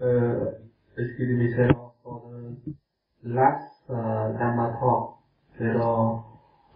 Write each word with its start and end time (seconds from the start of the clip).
Uh, 0.00 0.52
excuse 0.96 1.38
me, 1.38 1.52
sir, 1.56 1.68
for 2.04 2.22
the 3.24 3.34
last 3.34 3.66
uh, 3.90 4.30
Dhamma 4.38 4.78
talk, 4.78 5.18
there 5.58 5.82
are 5.82 6.24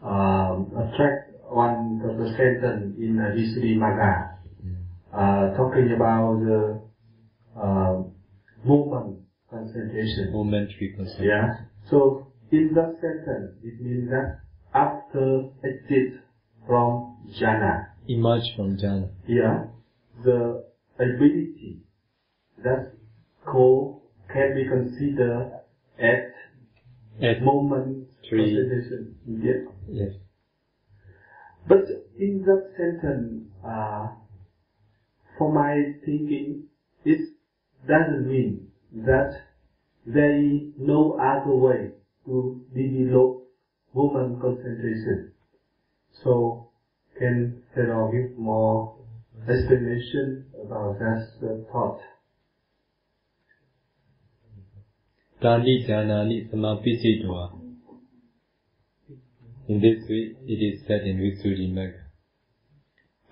um, 0.02 0.67
attract 0.76 1.30
one 1.48 2.02
of 2.04 2.18
the 2.18 2.26
sentence 2.36 2.96
in 2.98 3.18
uh, 3.20 3.30
Visuddhimagga, 3.30 4.38
uh, 5.14 5.56
talking 5.56 5.92
about 5.94 6.40
the 6.40 6.80
uh, 7.60 8.02
movement 8.64 9.21
concentration. 9.50 10.32
Momentary 10.32 10.95
concentration. 10.96 11.25
Yeah. 11.25 11.64
So 11.89 12.27
in 12.50 12.73
that 12.75 12.96
sentence, 13.00 13.52
it 13.62 13.80
means 13.80 14.11
that 14.11 14.41
after 14.75 15.45
exit 15.62 16.20
from 16.66 17.18
jhana, 17.41 17.86
Emerge 18.09 18.57
from 18.57 18.77
jhana. 18.77 19.11
yeah, 19.29 19.66
the 20.25 20.64
ability 20.98 21.82
that 22.64 22.93
called 23.45 24.00
can 24.32 24.55
be 24.55 24.66
considered 24.69 25.50
as 25.98 26.20
At 27.20 27.41
moment 27.41 28.09
Three. 28.28 28.55
concentration. 28.55 29.14
Yes. 29.27 29.59
yes. 29.88 30.10
But 31.69 31.86
in 32.19 32.42
that 32.47 32.64
sentence, 32.77 33.45
uh, 33.64 34.09
for 35.38 35.52
my 35.52 35.95
thinking, 36.05 36.64
it 37.05 37.19
doesn't 37.86 38.28
mean 38.28 38.69
that 38.92 39.30
there 40.06 40.34
is 40.34 40.62
no 40.78 41.16
other 41.19 41.55
way 41.55 41.92
to 42.27 42.61
develop 42.74 43.42
woman 43.95 44.38
concentration. 44.41 45.30
So, 46.24 46.66
can 47.19 47.62
Sarah 47.74 48.11
give 48.11 48.38
more 48.38 48.95
explanation 49.48 50.45
about 50.64 50.98
that 50.98 51.22
uh, 51.42 51.72
thought? 51.72 51.98
In 59.69 59.80
this 59.80 60.08
way, 60.08 60.36
it 60.47 60.61
is 60.61 60.86
said 60.86 61.03
in 61.03 61.19
Visuddhimagga. 61.19 62.00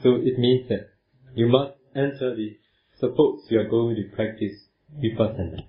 So 0.02 0.16
it 0.16 0.38
means 0.38 0.68
that 0.68 0.88
you 1.34 1.48
must 1.48 1.74
enter 1.94 2.34
the, 2.34 2.56
suppose 2.98 3.40
you 3.50 3.60
are 3.60 3.68
going 3.68 3.96
to 3.96 4.02
practice 4.16 4.56
Vipassana. 4.98 5.64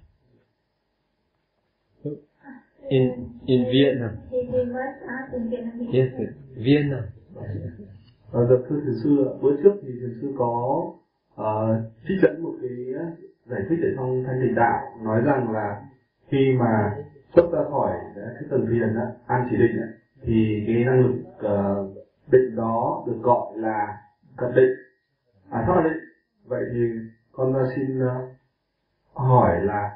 So, 2.04 2.18
in, 2.90 3.40
in 3.48 3.66
Vietnam, 3.72 4.18
yes, 5.92 6.12
yes, 6.18 6.34
Vietnam, 6.58 7.06
Ờ, 8.32 8.48
dạ 8.50 8.56
thưa 8.70 8.80
sư 9.04 9.40
bữa 9.42 9.56
trước 9.64 9.74
thì 9.82 9.88
thiền 10.02 10.18
sư 10.22 10.28
có 10.38 10.84
uh, 11.42 11.46
trích 12.08 12.18
dẫn 12.22 12.44
một 12.44 12.54
cái 12.62 12.72
giải 13.46 13.62
thích 13.70 13.80
ở 13.84 13.90
trong 13.96 14.24
thanh 14.28 14.40
tịnh 14.42 14.56
đạo 14.56 14.80
nói 15.04 15.22
rằng 15.26 15.52
là 15.52 15.82
khi 16.32 16.56
mà 16.60 16.96
xuất 17.36 17.52
ra 17.54 17.60
khỏi 17.70 17.92
cái 18.16 18.44
tầng 18.50 18.68
thiền 18.72 18.96
đó, 18.96 19.02
an 19.28 19.48
chỉ 19.50 19.58
định 19.58 19.78
đó, 19.78 19.86
thì 20.22 20.64
cái 20.68 20.86
năng 20.86 21.02
lực 21.02 21.16
uh, 21.36 21.98
định 22.32 22.56
đó 22.56 23.04
được 23.08 23.20
gọi 23.24 23.58
là 23.58 23.98
cận 24.38 24.54
định, 24.56 24.72
à 25.50 25.64
thoát 25.68 25.82
định. 25.84 26.04
Vậy 26.46 26.64
thì 26.74 26.80
con 27.32 27.54
ờ, 27.54 27.68
xin 27.76 28.00
uh, 28.06 28.12
hỏi 29.14 29.66
là 29.66 29.90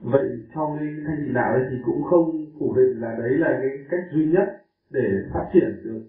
vậy 0.00 0.24
trong 0.54 0.76
cái 0.78 0.88
thanh 1.06 1.16
tịnh 1.24 1.34
đạo 1.34 1.52
ấy 1.52 1.62
thì 1.70 1.76
cũng 1.84 2.02
không 2.10 2.46
phủ 2.58 2.74
định 2.76 3.00
là 3.00 3.16
đấy 3.18 3.30
là 3.30 3.58
cái 3.60 3.70
cách 3.90 4.00
duy 4.12 4.26
nhất 4.26 4.46
để 4.90 5.04
phát 5.34 5.50
triển 5.52 5.82
được 5.84 6.02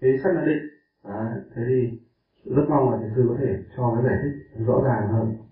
cái 0.00 0.18
sắc 0.22 0.30
định. 0.46 0.68
À, 1.02 1.34
thế 1.54 1.62
thì 1.68 1.98
rất 2.44 2.62
mong 2.68 2.90
là 2.90 2.98
thầy 3.00 3.10
sư 3.16 3.26
có 3.28 3.36
thể 3.40 3.56
cho 3.76 3.92
cái 3.94 4.04
giải 4.04 4.18
thích 4.22 4.64
rõ 4.66 4.82
ràng 4.84 5.08
hơn. 5.08 5.45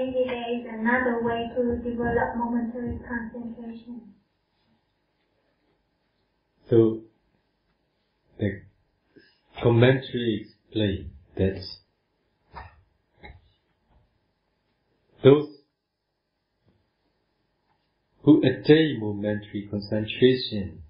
Maybe 0.00 0.24
there 0.26 0.58
is 0.58 0.64
another 0.66 1.22
way 1.22 1.50
to 1.54 1.76
develop 1.76 2.36
momentary 2.36 2.98
concentration. 3.06 4.00
So, 6.70 7.00
the 8.38 8.62
commentary 9.62 10.46
explain 10.46 11.10
that 11.36 11.62
those 15.22 15.48
who 18.22 18.38
attain 18.38 19.00
momentary 19.00 19.68
concentration 19.70 20.82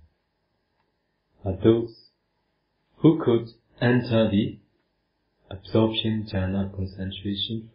are 1.45 1.57
those 1.65 2.11
who 2.99 3.21
could 3.25 3.49
enter 3.81 4.31
the 4.31 4.59
absorption 5.51 6.29
jhana 6.33 6.71
concentration 6.77 7.71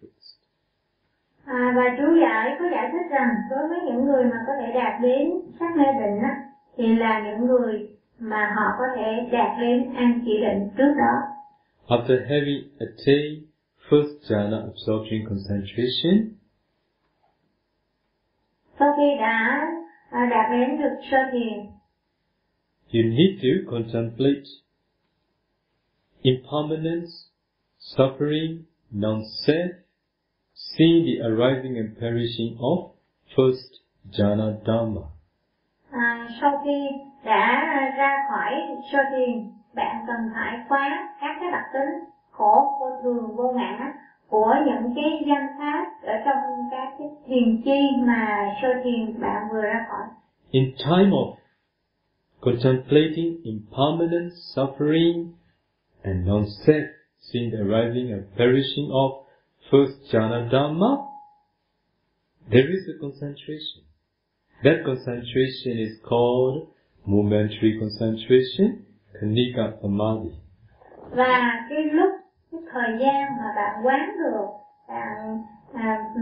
và 1.75 1.83
chú 1.97 2.07
giải 2.21 2.55
có 2.59 2.65
giải 2.71 2.89
thích 2.91 3.07
rằng 3.11 3.29
đối 3.49 3.67
với 3.69 3.79
những 3.85 4.05
người 4.05 4.23
mà 4.23 4.37
có 4.47 4.53
thể 4.59 4.73
đạt 4.73 5.01
đến 5.01 5.29
sắc 5.59 5.77
mê 5.77 5.85
định 6.01 6.17
á, 6.23 6.33
thì 6.77 6.95
là 6.95 7.23
những 7.25 7.47
người 7.47 7.89
mà 8.19 8.53
họ 8.55 8.65
có 8.79 8.85
thể 8.95 9.29
đạt 9.31 9.59
đến 9.59 9.93
an 9.93 10.21
chỉ 10.25 10.31
định 10.41 10.69
trước 10.77 10.93
đó. 10.97 11.13
After 11.87 12.17
having 12.29 12.63
attained 12.79 13.43
first 13.89 14.13
jhana 14.27 14.61
absorption 14.71 15.19
concentration, 15.29 16.15
Sau 18.79 18.93
khi 18.97 19.17
đã 19.19 19.67
à, 20.09 20.25
đạt 20.31 20.51
đến 20.51 20.81
được 20.81 20.95
sơ 21.11 21.17
thiền, 21.31 21.75
You 22.93 23.01
need 23.03 23.41
to 23.43 23.71
contemplate 23.71 24.47
impermanence, 26.21 27.11
suffering, 27.79 28.63
non-self, 28.91 29.84
seeing 30.55 31.05
the 31.05 31.21
arising 31.27 31.77
and 31.77 31.97
perishing 31.99 32.57
of 32.59 32.91
first 33.35 33.71
jhana 34.11 34.63
dhamma. 34.65 35.01
à, 35.91 36.27
sau 36.41 36.61
khi 36.63 36.89
đã 37.23 37.65
ra 37.97 38.25
khỏi 38.29 38.51
sơ 38.91 38.99
thiền, 39.11 39.51
bạn 39.75 40.05
cần 40.07 40.17
phải 40.33 40.59
quán 40.69 40.91
các 41.21 41.37
cái 41.41 41.51
đặc 41.51 41.63
tính 41.73 42.09
khổ, 42.31 42.77
vô 42.79 42.89
thường, 43.03 43.35
vô 43.35 43.51
ngã 43.51 43.93
của 44.29 44.55
những 44.65 44.93
cái 44.95 45.23
danh 45.27 45.47
pháp 45.57 45.85
ở 46.03 46.13
trong 46.25 46.69
các 46.71 46.95
cái 46.99 47.07
thiền 47.27 47.61
chi 47.65 47.81
mà 47.97 48.53
sơ 48.61 48.67
thiền 48.83 49.21
bạn 49.21 49.49
vừa 49.51 49.61
ra 49.61 49.85
khỏi. 49.89 50.07
In 50.51 50.71
time 50.77 51.11
of 51.11 51.35
contemplating 52.41 53.41
impermanence, 53.43 54.35
suffering, 54.55 55.33
and 56.03 56.27
non-self, 56.27 56.87
seeing 57.19 57.51
the 57.51 57.57
arising 57.57 58.11
and 58.11 58.23
perishing 58.37 58.89
of 58.89 59.24
first 59.71 59.97
jhana 60.11 60.49
dhamma, 60.51 61.07
there 62.49 62.69
is 62.75 62.83
a 62.93 62.99
concentration. 62.99 63.83
That 64.63 64.83
concentration 64.85 65.79
is 65.79 65.99
called 66.07 66.67
momentary 67.05 67.79
concentration, 67.79 68.85
kanika 69.19 69.81
samadhi. 69.81 70.45
và 71.11 71.65
cái 71.69 71.83
lúc 71.83 72.09
cái 72.51 72.61
thời 72.71 72.97
gian 72.99 73.37
mà 73.37 73.53
bạn 73.55 73.85
quán 73.85 74.17
được 74.17 74.45
bạn 74.87 75.41
à, 75.73 76.13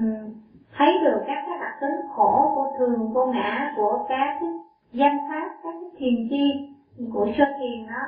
thấy 0.77 0.87
được 1.03 1.19
các 1.27 1.43
cái 1.47 1.57
đặc 1.59 1.73
tính 1.81 2.09
khổ 2.15 2.51
của 2.55 2.77
thường 2.77 3.13
vô 3.13 3.25
ngã 3.25 3.73
của 3.75 4.05
các 4.09 4.37
cái 4.39 4.49
danh 4.93 5.17
pháp 5.29 5.49
các 5.63 5.73
cái 5.81 5.89
thiền 5.97 6.29
chi 6.29 6.69
của 7.13 7.27
sơ 7.37 7.43
thiền 7.59 7.87
đó 7.87 8.01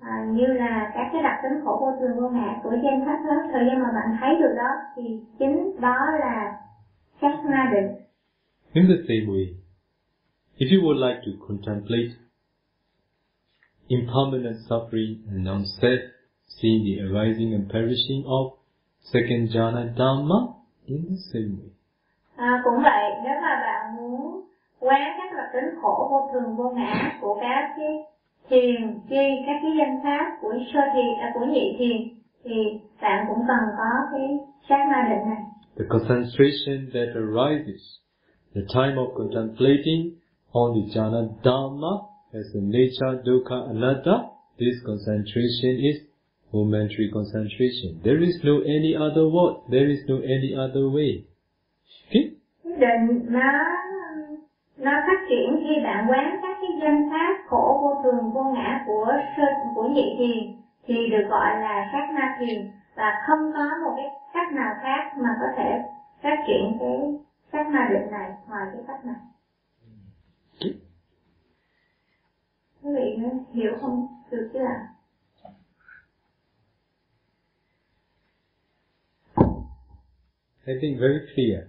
à, 0.00 0.24
như 0.30 0.46
là 0.46 0.90
các 0.94 1.10
cái 1.12 1.22
đặc 1.22 1.40
tính 1.42 1.64
khổ 1.64 1.78
vô 1.80 1.92
thường 2.00 2.20
vô 2.20 2.28
ngã 2.28 2.60
của 2.62 2.70
danh 2.84 3.04
pháp 3.06 3.18
đó 3.28 3.36
thời 3.52 3.66
gian 3.66 3.82
mà 3.82 3.88
bạn 3.94 4.16
thấy 4.20 4.34
được 4.40 4.54
đó 4.56 4.70
thì 4.96 5.20
chính 5.38 5.80
đó 5.80 5.96
là 6.20 6.56
sát 7.20 7.44
na 7.44 7.70
định 7.74 8.06
In 8.72 8.86
the 8.88 9.00
same 9.08 9.26
way, 9.32 9.46
if 10.58 10.68
you 10.72 10.80
would 10.84 11.00
like 11.08 11.20
to 11.26 11.32
contemplate 11.48 12.12
impermanent 13.88 14.58
suffering 14.68 15.24
and 15.28 15.44
non-self, 15.44 16.00
seeing 16.46 16.84
the 16.84 17.00
arising 17.06 17.54
and 17.54 17.70
perishing 17.70 18.24
of 18.26 18.58
second 19.12 19.48
jhana 19.54 19.94
dhamma, 19.96 20.38
in 20.86 21.04
the 21.10 21.16
same 21.32 21.56
way. 21.58 21.70
À, 22.36 22.60
cũng 22.64 22.82
vậy, 22.82 23.10
nếu 23.24 23.34
mà 23.42 23.60
bạn 23.60 23.96
muốn 23.96 24.40
quán 24.80 25.02
các 25.18 25.36
đặc 25.36 25.46
tính 25.52 25.80
khổ 25.82 26.08
vô 26.10 26.30
thường 26.32 26.56
vô 26.56 26.70
ngã 26.70 27.18
của 27.20 27.38
các 27.40 27.74
cái 27.76 28.04
thiền 28.50 29.00
chi, 29.08 29.24
các 29.46 29.58
cái 29.62 29.72
danh 29.78 30.00
pháp 30.04 30.38
của 30.40 30.54
sơ 30.72 30.80
thiền, 30.94 31.14
à, 31.20 31.32
của 31.34 31.46
nhị 31.46 31.76
thiền 31.78 31.96
thì 32.44 32.54
bạn 33.02 33.26
cũng 33.28 33.44
cần 33.48 33.62
có 33.78 33.90
cái 34.12 34.38
sát 34.68 34.86
na 34.90 35.08
định 35.10 35.28
này. 35.28 35.42
The 35.78 35.84
concentration 35.88 36.78
that 36.94 37.08
arises, 37.14 37.82
the 38.54 38.62
time 38.74 38.96
of 38.96 39.08
contemplating 39.14 40.00
on 40.52 40.74
the 40.74 40.84
jhana 40.94 41.28
dhamma 41.42 41.92
as 42.32 42.46
a 42.54 42.60
nature 42.60 43.22
dukkha 43.24 43.68
anatta, 43.68 44.16
this 44.58 44.76
concentration 44.86 45.76
is 45.90 45.96
momentary 46.52 47.10
concentration. 47.12 48.00
There 48.04 48.20
is 48.28 48.36
no 48.42 48.60
any 48.60 48.94
other 48.94 49.24
word, 49.28 49.54
there 49.70 49.88
is 49.90 50.00
no 50.08 50.16
any 50.16 50.54
other 50.54 50.88
way. 50.88 51.24
Okay? 52.08 52.30
Định 52.64 53.26
nó 53.28 53.76
nó 54.76 54.92
phát 55.06 55.26
triển 55.28 55.60
khi 55.62 55.82
bạn 55.84 56.10
quán 56.10 56.38
các 56.42 56.56
cái 56.60 56.70
danh 56.82 57.10
pháp 57.10 57.44
khổ 57.48 57.78
vô 57.82 58.02
thường 58.02 58.32
vô 58.32 58.42
ngã 58.44 58.84
của 58.86 59.12
sơ 59.36 59.42
của 59.74 59.88
nhị 59.88 60.16
thiền 60.18 60.56
thì 60.86 60.94
được 61.10 61.28
gọi 61.28 61.60
là 61.60 61.88
sát 61.92 62.10
na 62.14 62.36
thiền. 62.40 62.70
Và 62.94 63.12
không 63.26 63.52
có 63.54 63.70
một 63.84 63.94
cái 63.96 64.06
cách 64.34 64.52
nào 64.52 64.74
khác 64.82 65.12
mà 65.16 65.30
có 65.40 65.46
thể 65.56 65.82
phát 66.22 66.44
triển 66.46 66.76
cái 66.80 66.98
cách 67.50 67.66
ma 67.66 67.88
định 67.92 68.10
này 68.10 68.30
ngoài 68.48 68.66
cái 68.72 68.82
cách 68.86 69.04
này. 69.04 69.16
Quý 72.82 72.92
vị 72.94 73.18
hiểu 73.52 73.72
không? 73.80 74.06
Được 74.30 74.50
chưa 74.52 74.64
ạ? 74.64 74.88
I 80.66 80.74
think 80.80 81.00
very 81.00 81.18
clear. 81.34 81.62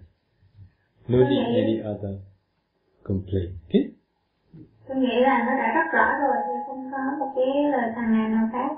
No 1.07 1.17
need 1.29 1.45
any 1.55 1.79
other 1.79 2.26
complaint. 3.07 3.51
Okay? 3.67 3.83
tôi 4.87 4.97
nghĩ 4.97 5.15
là 5.21 5.43
nó 5.45 5.57
đã 5.57 5.67
rất 5.75 5.87
rõ 5.93 6.07
rồi 6.21 6.37
thì 6.47 6.53
không 6.67 6.91
có 6.91 6.97
một 7.19 7.31
cái 7.35 7.71
lời 7.71 7.91
phàn 7.95 8.13
nàn 8.13 8.31
nào 8.31 8.49
khác 8.51 8.71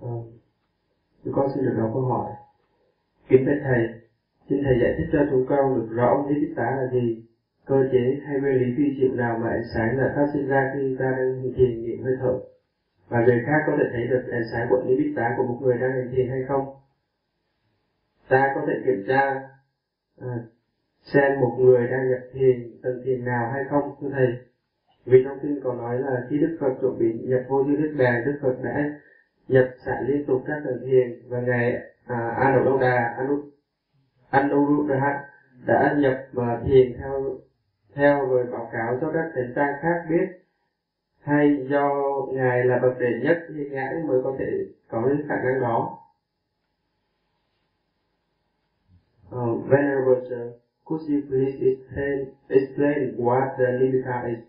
Ờ, 0.00 0.08
Tụi 1.24 1.34
con 1.36 1.48
xin 1.54 1.64
được 1.64 1.74
đọc 1.78 1.90
câu 1.94 2.02
hỏi. 2.02 2.30
Kính 3.28 3.42
thưa 3.46 3.60
Thầy, 3.64 3.82
xin 4.48 4.58
Thầy 4.64 4.78
giải 4.80 4.94
thích 4.98 5.08
cho 5.12 5.18
chúng 5.30 5.46
con 5.48 5.74
được 5.74 5.88
rõ 5.96 6.26
tích 6.28 6.54
tá 6.56 6.76
là 6.78 6.86
gì? 6.92 7.22
Cơ 7.66 7.76
chế 7.92 8.20
hay 8.26 8.38
nguyên 8.38 8.58
lý 8.60 8.66
vi 8.76 8.96
diệu 8.98 9.14
nào 9.14 9.36
mà 9.42 9.48
ánh 9.48 9.64
sáng 9.74 9.98
lại 9.98 10.08
phát 10.14 10.26
sinh 10.32 10.48
ra 10.48 10.70
khi 10.74 10.96
ta 10.98 11.04
đang 11.16 11.50
thiền 11.56 11.82
nghiệm 11.82 12.02
hơi 12.02 12.12
thở? 12.20 12.32
Và 13.08 13.20
người 13.20 13.42
khác 13.46 13.58
có 13.66 13.72
thể 13.78 13.84
thấy 13.92 14.06
được 14.06 14.22
ánh 14.32 14.44
sáng 14.52 14.66
của 14.70 14.82
tá 15.16 15.34
của 15.36 15.42
một 15.42 15.58
người 15.62 15.78
đang 15.78 15.90
hành 15.90 16.08
thiền 16.10 16.28
hay 16.28 16.40
không? 16.48 16.64
Ta 18.28 18.52
có 18.54 18.60
thể 18.66 18.72
kiểm 18.84 19.04
tra 19.08 19.40
à, 20.20 20.28
xem 21.04 21.40
một 21.40 21.56
người 21.58 21.86
đang 21.86 22.10
nhập 22.10 22.20
thiền 22.32 22.78
tận 22.82 23.00
thiền 23.04 23.24
nào 23.24 23.50
hay 23.52 23.62
không 23.70 23.94
thưa 24.00 24.08
thầy. 24.12 24.28
Vì 25.04 25.22
trong 25.24 25.38
kinh 25.42 25.60
còn 25.64 25.78
nói 25.78 25.98
là 25.98 26.26
khi 26.30 26.38
đức 26.38 26.56
phật 26.60 26.72
chuẩn 26.80 26.98
bị 26.98 27.12
nhập 27.28 27.40
vô 27.48 27.62
như 27.62 27.76
đức 27.76 27.94
đà 27.98 28.22
đức 28.26 28.38
phật 28.42 28.54
đã 28.62 28.90
nhập 29.48 29.64
xả 29.86 30.00
liên 30.06 30.26
tục 30.26 30.42
các 30.46 30.56
tầng 30.64 30.80
thiền 30.86 31.22
và 31.28 31.40
ngài 31.40 31.72
à, 32.06 32.30
Anuruddha 32.38 33.14
Anu, 33.16 33.40
Anuruddha 34.30 35.24
đã 35.66 35.94
nhập 35.98 36.14
vào 36.32 36.60
thiền 36.64 36.92
theo 36.98 37.36
theo 37.94 38.26
rồi 38.26 38.46
báo 38.52 38.68
cáo 38.72 38.98
cho 39.00 39.10
các 39.12 39.30
thánh 39.34 39.52
tăng 39.54 39.72
khác 39.82 40.04
biết. 40.10 40.26
Hay 41.20 41.66
do 41.70 41.90
ngài 42.32 42.64
là 42.64 42.78
bậc 42.82 42.98
đệ 43.00 43.20
nhất 43.22 43.36
thì 43.48 43.68
ngài 43.70 43.94
mới 44.08 44.20
có 44.24 44.34
thể 44.38 44.66
có 44.88 45.06
những 45.08 45.26
khả 45.28 45.34
năng 45.44 45.60
đó. 45.60 45.98
Uh, 49.28 49.68
Venerable 49.68 50.28
Sir, 50.28 50.63
could 50.86 51.00
you 51.06 51.20
please 51.28 51.56
explain, 51.60 52.30
explain 52.50 53.14
what 53.16 53.56
the 53.56 53.64
nimitta 53.64 54.34
is? 54.34 54.40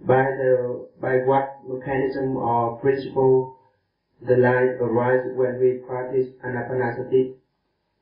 By 0.00 0.22
the 0.38 0.86
by 1.00 1.16
what 1.18 1.44
mechanism 1.68 2.36
or 2.36 2.76
principle 2.76 3.52
the 4.22 4.36
light 4.36 4.70
arises 4.80 5.32
when 5.36 5.58
we 5.58 5.72
practice 5.86 6.26
anapanasati? 6.44 7.32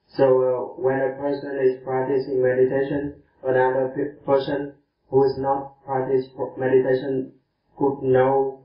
So 0.07 0.25
uh, 0.41 0.81
when 0.83 1.01
a 1.03 1.11
person 1.17 1.59
is 1.61 1.75
practicing 1.85 2.43
meditation, 2.43 3.21
another 3.45 3.91
pe- 3.95 4.25
person 4.25 4.73
who 5.11 5.25
is 5.25 5.37
not 5.39 5.71
practicing 5.85 6.31
meditation 6.57 7.31
could 7.79 8.03
know, 8.03 8.59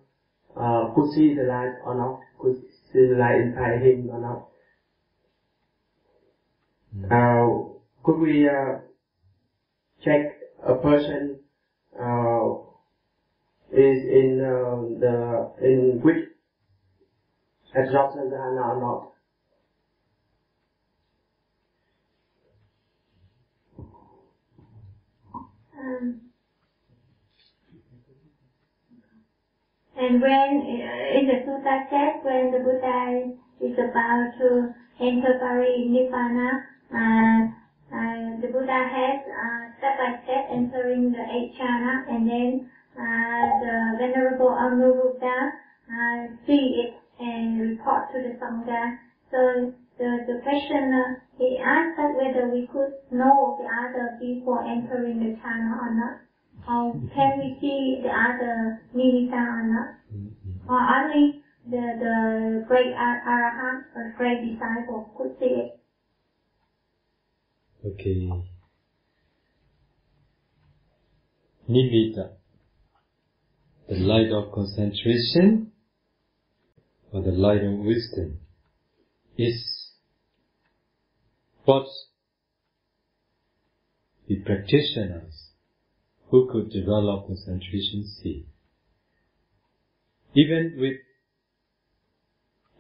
uh, 0.56 0.94
could 0.96 1.08
see 1.14 1.34
the 1.34 1.44
light 1.44 1.74
or 1.86 1.96
not, 1.96 2.20
could 2.40 2.56
see 2.92 3.06
the 3.08 3.16
light 3.16 3.40
inside 3.40 3.82
him 3.82 4.10
or 4.12 4.20
not. 4.20 4.44
Uh, 7.12 7.73
could 8.04 8.18
we 8.20 8.46
uh, 8.48 8.74
check 10.04 10.22
a 10.68 10.74
person 10.74 11.36
uh, 12.00 12.48
is 13.72 14.00
in 14.04 14.40
uh, 14.42 15.00
the 15.00 15.46
in 15.64 16.00
which 16.04 16.18
absorption 17.76 18.30
or 18.34 18.76
not? 18.80 19.02
um, 25.78 26.16
and 29.98 30.22
when 30.22 30.62
uh, 30.62 31.18
in 31.18 31.28
the 31.28 31.36
sutta 31.46 31.78
said 31.90 32.14
when 32.24 32.52
the 32.52 32.60
Buddha 32.60 33.28
is 33.62 33.74
about 33.78 34.28
to 34.40 34.66
enter 35.02 35.34
Pari 35.40 35.84
Nibbana, 35.88 36.54
uh, 36.94 37.48
uh, 37.94 38.42
the 38.42 38.50
Buddha 38.50 38.81
has 38.84 39.18
uh, 39.30 39.62
step 39.80 39.98
by 39.98 40.10
step 40.25 40.44
entering 40.51 41.12
the 41.13 41.24
eight 41.31 41.54
jhana, 41.60 42.01
and 42.10 42.28
then 42.28 42.66
uh, 42.98 43.44
the 43.62 43.75
Venerable 44.00 44.50
Anuruddha 44.51 45.38
uh, 45.90 46.28
see 46.48 46.81
it 46.84 46.94
and 47.22 47.60
report 47.62 48.12
to 48.13 48.19
the 48.22 48.36
Sangha. 48.42 48.92
So 49.31 49.72
the, 50.00 50.25
the 50.28 50.36
question 50.44 50.94
uh, 50.94 51.13
he 51.38 51.57
asked 51.63 51.98
that 51.98 52.16
whether 52.18 52.50
we 52.51 52.68
could 52.74 52.92
know 53.12 53.56
the 53.60 53.66
other 53.66 54.18
people 54.19 54.60
entering 54.68 55.19
the 55.19 55.34
jhana 55.46 55.78
or 55.80 55.92
not. 55.96 56.16
Or 56.68 56.92
can 57.16 57.39
we 57.39 57.57
see 57.62 58.01
the 58.04 58.10
other 58.10 58.80
nimitta 58.96 59.34
or 59.34 59.63
not? 59.63 59.89
Or 60.69 60.80
only 60.80 61.39
the, 61.69 61.96
the 62.00 62.66
great 62.68 62.92
Ar- 62.96 63.22
Arahant 63.28 63.81
or 63.96 64.13
great 64.18 64.42
disciple 64.42 65.06
could 65.18 65.31
see 65.39 65.48
it. 65.48 65.83
Okay. 67.86 68.30
Nimitta, 71.70 72.32
the 73.90 73.96
light 73.96 74.32
of 74.32 74.54
concentration 74.54 75.72
or 77.12 77.22
the 77.22 77.32
light 77.32 77.64
of 77.64 77.80
wisdom, 77.80 78.40
is 79.38 79.92
what 81.66 81.86
the 84.28 84.36
practitioners 84.46 85.50
who 86.30 86.50
could 86.52 86.72
develop 86.72 87.28
concentration 87.28 88.06
see. 88.22 88.46
Even 90.36 90.76
with, 90.78 90.98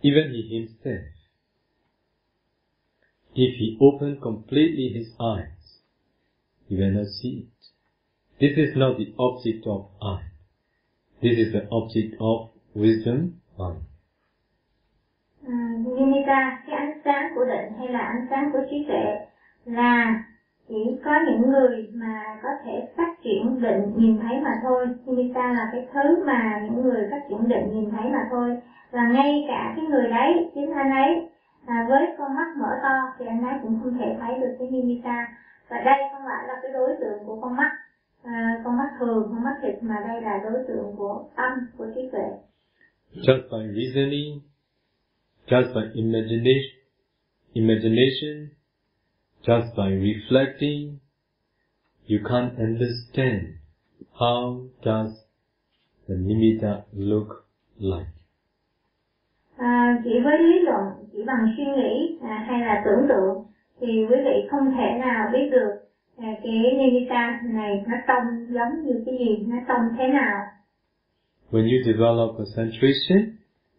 even 0.01 0.31
he 0.31 0.67
himself, 0.67 1.05
if 3.35 3.57
he 3.59 3.77
opened 3.79 4.21
completely 4.21 4.93
his 4.93 5.07
eyes, 5.19 5.79
he 6.67 6.75
will 6.75 6.91
not 6.91 7.07
see 7.21 7.43
it. 7.43 7.53
This 8.39 8.57
is 8.57 8.75
not 8.75 8.97
the 8.97 9.13
object 9.17 9.65
of 9.65 9.87
eye. 10.01 10.29
This 11.21 11.37
is 11.37 11.53
the 11.53 11.67
object 11.71 12.19
of 12.19 12.49
wisdom 12.75 13.39
mind. 13.57 13.81
Ừ, 15.45 15.53
à, 15.53 15.77
Nimitta, 15.95 16.63
cái 16.67 16.75
ánh 16.75 17.01
sáng 17.05 17.31
của 17.35 17.45
định 17.45 17.71
hay 17.77 17.87
là 17.87 17.99
ánh 17.99 18.27
sáng 18.29 18.49
của 18.53 18.59
trí 18.69 18.85
tuệ 18.87 19.25
là 19.65 20.23
chỉ 20.69 20.75
có 21.05 21.11
những 21.25 21.49
người 21.49 21.89
mà 21.93 22.39
có 22.43 22.49
thể 22.65 22.87
phát 22.97 23.09
triển 23.23 23.61
định 23.61 23.93
nhìn 23.97 24.17
thấy 24.17 24.39
mà 24.41 24.51
thôi. 24.63 24.87
Nimitta 25.05 25.51
là 25.51 25.69
cái 25.71 25.81
thứ 25.93 26.25
mà 26.25 26.61
những 26.63 26.83
người 26.83 27.07
phát 27.11 27.21
triển 27.29 27.47
định 27.47 27.69
nhìn 27.73 27.91
thấy 27.91 28.09
mà 28.09 28.27
thôi. 28.31 28.57
Và 28.91 29.07
ngay 29.07 29.45
cả 29.47 29.73
cái 29.75 29.85
người 29.85 30.09
đấy, 30.09 30.49
chính 30.55 30.71
anh 30.71 30.91
ấy 30.91 31.27
à, 31.65 31.85
với 31.89 32.01
con 32.17 32.35
mắt 32.35 32.57
mở 32.57 32.69
to 32.83 33.15
thì 33.19 33.25
anh 33.25 33.43
ấy 33.43 33.59
cũng 33.61 33.79
không 33.83 33.97
thể 33.97 34.17
thấy 34.19 34.39
được 34.39 34.55
cái 34.59 34.67
Nimitta. 34.71 35.27
Và 35.69 35.77
đây 35.85 35.97
không 36.11 36.21
phải 36.25 36.47
là 36.47 36.53
cái 36.61 36.71
đối 36.73 36.95
tượng 37.01 37.25
của 37.25 37.41
con 37.41 37.55
mắt, 37.55 37.71
à, 38.23 38.61
con 38.63 38.77
mắt 38.77 38.89
thường, 38.99 39.23
con 39.29 39.43
mắt 39.43 39.55
thịt 39.61 39.83
mà 39.83 39.95
đây 40.07 40.21
là 40.21 40.39
đối 40.43 40.63
tượng 40.67 40.95
của 40.97 41.29
tâm, 41.35 41.51
của 41.77 41.87
trí 41.95 42.01
tuệ. 42.11 42.29
Just 43.13 43.43
by 43.51 43.67
reasoning, 43.75 44.41
just 45.47 45.73
by 45.75 45.81
imagination, 45.93 46.79
imagination, 47.53 48.49
just 49.43 49.75
by 49.77 49.89
reflecting, 50.07 50.99
you 52.07 52.17
can't 52.29 52.57
understand 52.57 53.41
how 54.13 54.67
does 54.83 55.11
the 56.07 56.15
nimitta 56.15 56.81
look 56.93 57.45
like. 57.77 58.09
À, 59.57 60.01
chỉ 60.03 60.19
với 60.23 60.37
lý 60.37 60.59
luận, 60.59 61.02
chỉ 61.13 61.23
bằng 61.23 61.53
suy 61.57 61.63
nghĩ 61.65 62.17
à, 62.21 62.43
hay 62.47 62.59
là 62.61 62.81
tưởng 62.85 63.05
tượng 63.09 63.43
thì 63.79 63.87
quý 64.09 64.15
vị 64.25 64.47
không 64.51 64.71
thể 64.77 64.97
nào 64.99 65.29
biết 65.33 65.49
được 65.51 65.71
à, 66.17 66.27
cái 66.43 66.73
nimitta 66.77 67.41
này 67.43 67.83
nó 67.87 67.95
trông 68.07 68.53
giống 68.53 68.85
như 68.85 69.03
cái 69.05 69.15
gì, 69.17 69.45
nó 69.47 69.57
trông 69.67 69.81
thế 69.97 70.07
nào. 70.07 70.41
When 71.51 71.63
you 71.63 71.83
develop 71.85 72.37
concentration, 72.37 73.19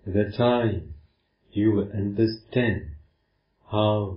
at 0.07 0.15
that 0.15 0.31
time 0.39 0.81
you 1.57 1.73
will 1.75 1.91
understand 1.93 2.83
how 3.67 4.17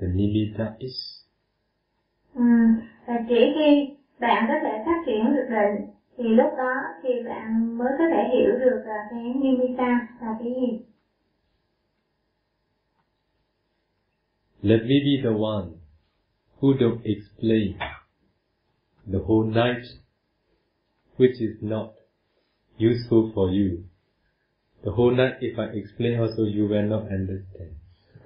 the 0.00 0.06
nimitta 0.06 0.72
is. 0.78 1.16
Ừ, 2.34 2.42
và 3.06 3.14
chỉ 3.28 3.52
khi 3.54 3.94
bạn 4.20 4.44
có 4.48 4.54
thể 4.62 4.82
phát 4.86 5.02
triển 5.06 5.32
được 5.32 5.46
định 5.50 5.86
thì 6.16 6.24
lúc 6.24 6.48
đó 6.58 6.74
thì 7.02 7.08
bạn 7.26 7.78
mới 7.78 7.92
có 7.98 8.04
thể 8.10 8.28
hiểu 8.32 8.56
được 8.60 8.82
là 8.86 9.06
cái 9.10 9.22
nimitta 9.22 10.08
là 10.20 10.36
cái 10.38 10.48
gì. 10.48 10.82
Let 14.62 14.82
me 14.84 15.00
be 15.04 15.22
the 15.22 15.32
one 15.32 15.80
who 16.60 16.74
don't 16.74 17.02
explain 17.04 17.78
the 19.06 19.18
whole 19.18 19.44
night, 19.44 19.84
which 21.16 21.40
is 21.40 21.62
not 21.62 21.92
useful 22.78 23.32
for 23.34 23.50
you. 23.50 23.84
the 24.86 24.92
whole 24.92 25.10
night 25.10 25.34
if 25.40 25.58
I 25.58 25.64
explain 25.74 26.20
also 26.20 26.44
you 26.44 26.68
will 26.68 26.86
not 26.94 27.10
understand. 27.10 27.74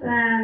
và 0.00 0.38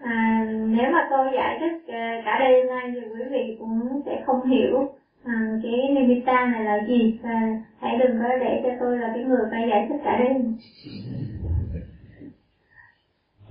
à, 0.00 0.44
nếu 0.68 0.90
mà 0.92 1.08
tôi 1.10 1.26
giải 1.34 1.58
thích 1.60 1.92
cả 2.24 2.38
đêm 2.40 2.66
nay 2.66 2.90
thì 2.94 3.00
quý 3.00 3.24
vị 3.30 3.56
cũng 3.58 4.02
sẽ 4.06 4.22
không 4.26 4.50
hiểu 4.50 4.94
à, 5.24 5.58
cái 5.62 5.94
nimitta 5.94 6.46
này 6.46 6.64
là 6.64 6.86
gì 6.88 7.18
và 7.22 7.60
hãy 7.78 7.98
đừng 7.98 8.18
có 8.18 8.28
để 8.40 8.60
cho 8.62 8.68
tôi 8.80 8.98
là 8.98 9.12
cái 9.14 9.24
người 9.24 9.40
phải 9.50 9.68
giải 9.68 9.86
thích 9.88 10.00
cả 10.04 10.18
đêm 10.18 10.56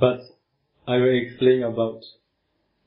But 0.02 0.20
I 0.88 0.98
will 0.98 1.18
explain 1.24 1.64
about 1.64 2.02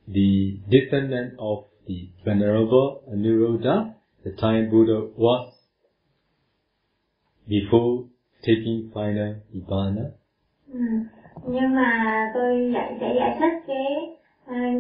the 0.09 0.59
descendant 0.69 1.35
of 1.39 1.65
the 1.87 2.09
Venerable 2.25 3.03
Anuruddha, 3.13 3.95
the 4.25 4.33
time 4.33 4.71
Buddha 4.71 5.09
was 5.17 5.53
before 7.49 8.05
taking 8.43 8.91
final 8.95 9.35
Nibbana. 9.53 10.11
ừ. 10.73 10.81
nhưng 11.47 11.75
mà 11.75 12.31
tôi 12.35 12.71
giải 12.75 12.97
sẽ 13.01 13.15
giải 13.17 13.37
thích 13.41 13.63
cái 13.67 14.17
à, 14.47 14.73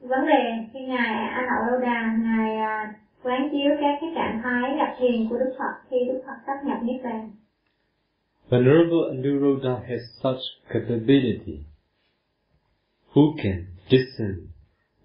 vấn 0.00 0.26
đề 0.26 0.66
khi 0.72 0.80
ngài 0.80 1.28
A 1.28 1.48
Hậu 1.50 1.70
Lâu 1.70 1.80
Đà 1.80 2.16
ngài 2.22 2.56
à, 2.56 2.94
quán 3.22 3.48
chiếu 3.52 3.70
các 3.80 3.98
cái 4.00 4.10
trạng 4.14 4.40
thái 4.42 4.76
nhập 4.76 4.88
thiền 4.98 5.28
của 5.30 5.38
Đức 5.38 5.54
Phật 5.58 5.88
khi 5.90 5.96
Đức 6.08 6.20
Phật 6.26 6.34
sắp 6.46 6.64
nhập 6.64 6.78
niết 6.82 7.04
bàn 7.04 7.30
Venerable 8.50 9.08
Anuruddha 9.10 9.74
has 9.88 10.00
such 10.22 10.40
capability. 10.68 11.73
Who 13.14 13.22
can 13.42 13.58
discern 13.90 14.36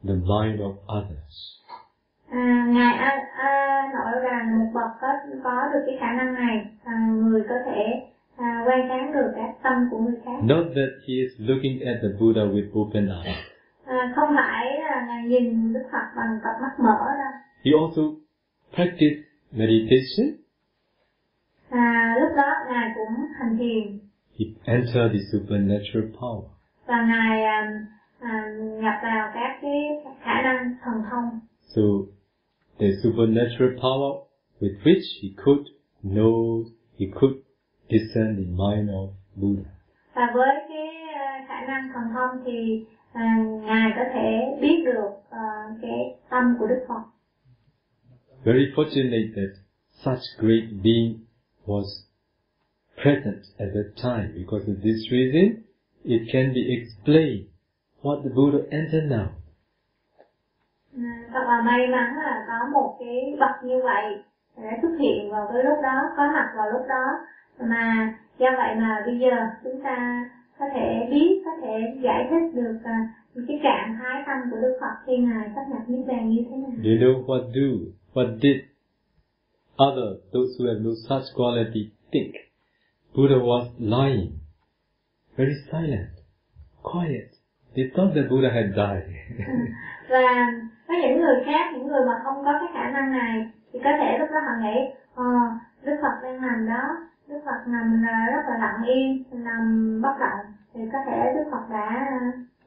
the 0.04 0.14
mind 0.14 0.60
of 0.60 0.74
others? 1.00 1.36
À, 2.32 2.66
ngài 2.70 2.98
Nội 3.94 4.12
Lâu 4.12 4.24
Đà 4.24 4.38
là 4.44 4.58
một 4.60 4.72
bậc 4.74 4.92
có 5.02 5.08
có 5.44 5.70
được 5.74 5.80
cái 5.86 5.98
khả 6.00 6.14
năng 6.14 6.34
này 6.34 6.66
à, 6.84 6.94
người 7.12 7.42
có 7.50 7.56
thể 7.66 8.08
à, 8.38 8.64
quan 8.68 8.80
sát 8.90 9.12
được 9.14 9.32
các 9.36 9.56
tâm 9.64 9.88
của 9.92 9.98
người 10.00 10.16
khác 10.26 10.38
Not 10.44 10.66
that 10.76 10.92
he 11.08 11.14
is 11.24 11.32
looking 11.38 11.80
at 11.86 11.96
the 12.02 12.08
Buddha 12.20 12.42
with 12.42 12.82
open 12.82 13.10
eyes. 13.24 13.38
à, 13.86 14.14
không 14.16 14.30
phải 14.36 14.66
là 14.90 15.06
ngài 15.08 15.24
nhìn 15.24 15.74
Đức 15.74 15.84
Phật 15.92 16.06
bằng 16.16 16.40
cặp 16.44 16.62
mắt 16.62 16.80
mở 16.80 16.98
đâu 17.20 17.34
He 17.66 17.72
also 17.82 18.02
practiced 18.76 19.24
meditation. 19.52 20.26
à, 21.70 22.16
lúc 22.22 22.30
đó 22.38 22.54
ngài 22.70 22.90
cũng 22.96 23.26
hành 23.40 23.58
thiền 23.58 24.00
He 24.40 24.46
entered 24.66 25.12
the 25.14 25.20
supernatural 25.32 26.06
power. 26.20 26.44
và 26.88 27.02
ngài 27.08 27.44
à, 27.44 27.86
à, 28.20 28.56
nhập 28.82 28.94
vào 29.04 29.32
các 29.34 29.60
cái 29.62 29.80
khả 30.24 30.42
năng 30.42 30.76
thần 30.84 31.04
thông 31.10 31.40
So 31.76 31.82
the 32.80 32.88
supernatural 33.04 33.78
power 33.82 34.12
with 34.62 34.76
which 34.86 35.06
he 35.22 35.30
could 35.44 35.64
know, 36.04 36.64
he 37.00 37.06
could 37.20 37.36
discern 37.90 38.36
the 38.36 38.50
mind 38.64 38.90
of 38.90 39.10
Buddha. 39.36 39.70
và 40.16 40.32
với 40.34 40.56
cái 40.70 40.88
khả 41.48 41.66
năng 41.68 41.90
thần 41.94 42.04
thông 42.14 42.44
thì 42.46 42.86
ngài 43.66 43.92
có 43.96 44.04
thể 44.14 44.58
biết 44.62 44.84
được 44.86 45.10
cái 45.82 46.16
tâm 46.30 46.56
của 46.60 46.68
Đức 46.68 46.86
Phật 46.88 47.02
Very 48.44 48.66
fortunate 48.76 49.34
that 49.36 49.54
such 49.92 50.24
great 50.40 50.64
being 50.84 51.20
was 51.66 51.86
present 53.04 53.44
at 53.58 53.70
that 53.76 53.90
time 54.04 54.32
because 54.36 54.66
of 54.72 54.76
this 54.84 55.12
reason 55.12 55.64
it 56.04 56.22
can 56.34 56.54
be 56.54 56.62
explained 56.78 57.49
what 58.02 58.24
the 58.24 58.30
Buddha 58.30 58.60
entered 58.72 59.12
now. 59.12 59.28
À, 60.98 61.30
thật 61.34 61.44
là 61.48 61.62
may 61.62 61.88
mắn 61.88 62.16
là 62.16 62.46
có 62.48 62.70
một 62.74 62.98
cái 63.00 63.36
bậc 63.40 63.64
như 63.64 63.82
vậy 63.84 64.24
đã 64.64 64.78
xuất 64.82 64.98
hiện 65.00 65.32
vào 65.32 65.50
cái 65.54 65.64
lúc 65.64 65.78
đó 65.84 66.02
có 66.18 66.24
mặt 66.34 66.54
vào 66.58 66.72
lúc 66.72 66.82
đó 66.90 67.06
mà 67.60 68.14
do 68.40 68.48
vậy 68.58 68.76
mà 68.76 69.04
bây 69.06 69.20
giờ 69.20 69.32
chúng 69.64 69.82
ta 69.84 70.30
có 70.60 70.66
thể 70.74 71.08
biết 71.12 71.42
có 71.46 71.52
thể 71.62 72.00
giải 72.02 72.28
thích 72.30 72.54
được 72.54 72.78
à, 72.84 73.14
cái 73.48 73.60
trạng 73.64 73.98
thái 74.00 74.24
tâm 74.28 74.38
của 74.52 74.58
Đức 74.62 74.78
Phật 74.82 74.96
khi 75.06 75.18
ngài 75.18 75.50
sắp 75.56 75.66
nhập 75.70 75.82
niết 75.88 76.08
bàn 76.08 76.30
như 76.30 76.44
thế 76.50 76.58
nào 76.58 76.72
Do 76.84 76.90
you 76.90 76.98
know 76.98 77.26
what 77.26 77.52
do, 77.52 77.92
what 78.14 78.40
did 78.40 78.58
others, 79.88 80.18
those 80.34 80.52
who 80.58 80.68
have 80.68 80.82
no 80.86 80.92
such 81.10 81.26
quality, 81.36 81.90
think? 82.12 82.36
Buddha 83.16 83.38
was 83.38 83.66
lying, 83.80 84.32
very 85.38 85.56
silent, 85.72 86.14
quiet. 86.84 87.39
They 87.76 87.86
thought 87.96 88.16
that 88.16 88.30
Buddha 88.30 88.50
had 88.50 88.66
died. 88.76 89.06
và 90.10 90.52
có 90.88 90.94
những 91.02 91.22
người 91.22 91.44
khác 91.46 91.74
những 91.74 91.88
người 91.88 92.06
mà 92.08 92.14
không 92.24 92.46
có 92.46 92.52
cái 92.60 92.70
khả 92.74 92.92
năng 92.92 93.12
này 93.12 93.50
thì 93.74 93.80
có 93.84 93.90
thể 94.00 94.18
lúc 94.20 94.30
đó 94.32 94.40
họ 94.40 94.54
nghĩ 94.62 94.78
ờ 95.16 95.26
Đức 95.84 95.96
Phật 96.02 96.16
đang 96.24 96.42
nằm 96.42 96.68
đó 96.68 96.84
Đức 97.28 97.40
Phật 97.46 97.68
nằm 97.68 98.04
là 98.04 98.26
rất 98.32 98.42
là 98.50 98.58
lặng 98.58 98.84
yên 98.88 99.24
nằm 99.32 99.62
bất 100.02 100.14
động 100.20 100.46
thì 100.74 100.82
có 100.94 101.00
thể 101.06 101.34
Đức 101.36 101.50
Phật 101.52 101.70
đã 101.70 102.10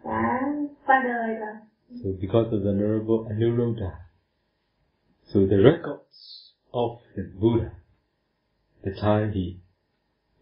đã 0.04 0.40
qua 0.86 1.02
đời 1.04 1.34
rồi 1.34 1.54
so 2.02 2.08
because 2.20 2.46
of 2.50 2.50
the 2.50 2.64
Venerable 2.64 3.26
Anuruddha, 3.30 3.90
so 5.26 5.40
the 5.40 5.58
records 5.58 6.52
of 6.72 6.98
the 7.16 7.22
Buddha, 7.38 7.70
the 8.82 8.92
time 8.92 9.32
he 9.32 9.60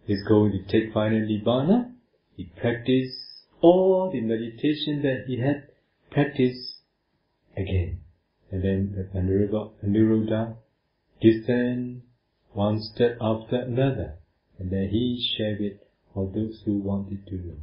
is 0.06 0.20
going 0.28 0.52
to 0.52 0.58
take 0.72 0.92
final 0.94 1.26
Nibbana, 1.26 1.90
he 2.36 2.44
practiced 2.60 3.29
all 3.62 4.10
the 4.12 4.20
meditation 4.20 5.02
that 5.02 5.24
he 5.26 5.38
had 5.38 5.68
practiced 6.10 6.78
again. 7.56 7.98
And 8.50 8.62
then 8.64 8.94
the 8.96 9.18
Anuruddha 9.86 10.54
descend 11.20 12.02
one 12.52 12.80
step 12.82 13.16
after 13.20 13.56
another. 13.56 14.14
And 14.58 14.70
then 14.70 14.88
he 14.90 15.22
shared 15.36 15.60
with 15.60 15.78
all 16.14 16.26
those 16.34 16.62
who 16.64 16.78
wanted 16.78 17.26
to 17.26 17.34
know. 17.36 17.58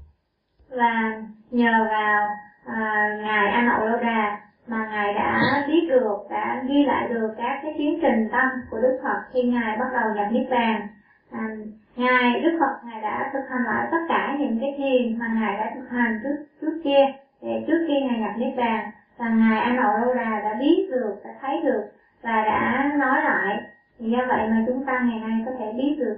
và 0.70 1.22
nhờ 1.52 1.88
vào 1.92 2.28
à, 2.66 3.10
ngài 3.24 3.52
A 3.52 3.62
Nậu 3.62 3.86
Lâu 3.86 4.00
Đà 4.02 4.42
mà 4.68 4.88
ngài 4.92 5.14
đã 5.14 5.66
biết 5.68 5.88
được 5.90 6.18
đã 6.30 6.64
ghi 6.70 6.86
lại 6.86 7.08
được 7.10 7.30
các 7.38 7.60
cái 7.64 7.74
tiến 7.78 8.00
trình 8.02 8.30
tâm 8.32 8.48
của 8.70 8.78
Đức 8.82 9.00
Phật 9.04 9.20
khi 9.34 9.42
ngài 9.42 9.78
bắt 9.78 9.86
đầu 9.94 10.16
nhập 10.16 10.28
niết 10.32 10.50
bàn 10.50 10.88
à, 11.32 11.56
ngài 11.96 12.42
Đức 12.42 12.58
Phật 12.60 12.88
ngài 12.88 13.02
đã 13.02 13.30
thực 13.34 13.44
hành 13.50 13.64
lại 13.66 13.88
tất 13.92 13.98
cả 14.10 14.38
những 14.40 14.58
cái 14.62 14.74
thiền 14.78 15.20
mà 15.20 15.28
ngài 15.36 15.58
đã 15.58 15.72
thực 15.76 15.90
hành 15.90 16.20
trước 16.24 16.46
trước 16.62 16.82
kia 16.84 17.06
để 17.42 17.64
trước 17.68 17.86
khi 17.88 17.94
ngài 18.02 18.20
nhập 18.20 18.32
niết 18.38 18.58
bàn 18.58 18.92
và 19.18 19.30
ngài 19.30 19.60
A 19.60 19.82
hậu 19.84 19.98
Lâu 20.06 20.14
Đà 20.14 20.42
đã 20.44 20.58
biết 20.60 20.88
được 20.92 21.16
đã 21.24 21.36
thấy 21.42 21.62
được 21.64 21.82
và 22.22 22.44
đã 22.46 22.92
nói 23.00 23.22
lại 23.24 23.58
thì 24.00 24.10
do 24.12 24.26
vậy 24.28 24.48
mà 24.50 24.66
chúng 24.68 24.86
ta 24.86 24.94
ngày 25.10 25.20
nay 25.20 25.42
có 25.46 25.52
thể 25.60 25.74
biết 25.78 25.96
được 25.98 26.18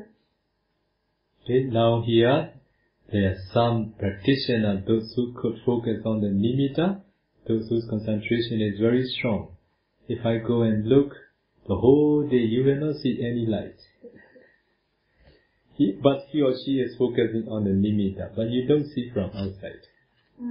Okay, 1.50 1.64
now 1.64 2.02
here 2.02 2.52
there 3.12 3.26
are 3.28 3.40
some 3.54 3.86
practitioners, 3.98 4.86
those 4.86 5.08
who 5.16 5.34
could 5.34 5.58
focus 5.66 6.04
on 6.04 6.22
the 6.22 6.30
nimitta, 6.30 6.96
those 7.48 7.66
whose 7.70 7.88
concentration 7.90 8.60
is 8.60 8.80
very 8.80 9.04
strong. 9.18 9.48
If 10.08 10.20
I 10.24 10.38
go 10.48 10.62
and 10.62 10.86
look 10.86 11.10
the 11.68 11.76
whole 11.76 12.28
day, 12.30 12.46
you 12.54 12.64
will 12.66 12.80
not 12.80 12.96
see 13.02 13.18
any 13.22 13.46
light. 13.48 13.80
He, 15.80 15.86
but 16.04 16.18
he 16.32 16.42
or 16.42 16.54
she 16.66 16.72
is 16.86 16.92
focusing 17.00 17.46
on 17.56 17.64
the 17.66 17.72
nimitta, 17.84 18.26
but 18.36 18.46
you 18.54 18.62
don't 18.70 18.86
see 18.96 19.06
from 19.14 19.30
outside. 19.42 19.84
Ừ. 20.40 20.46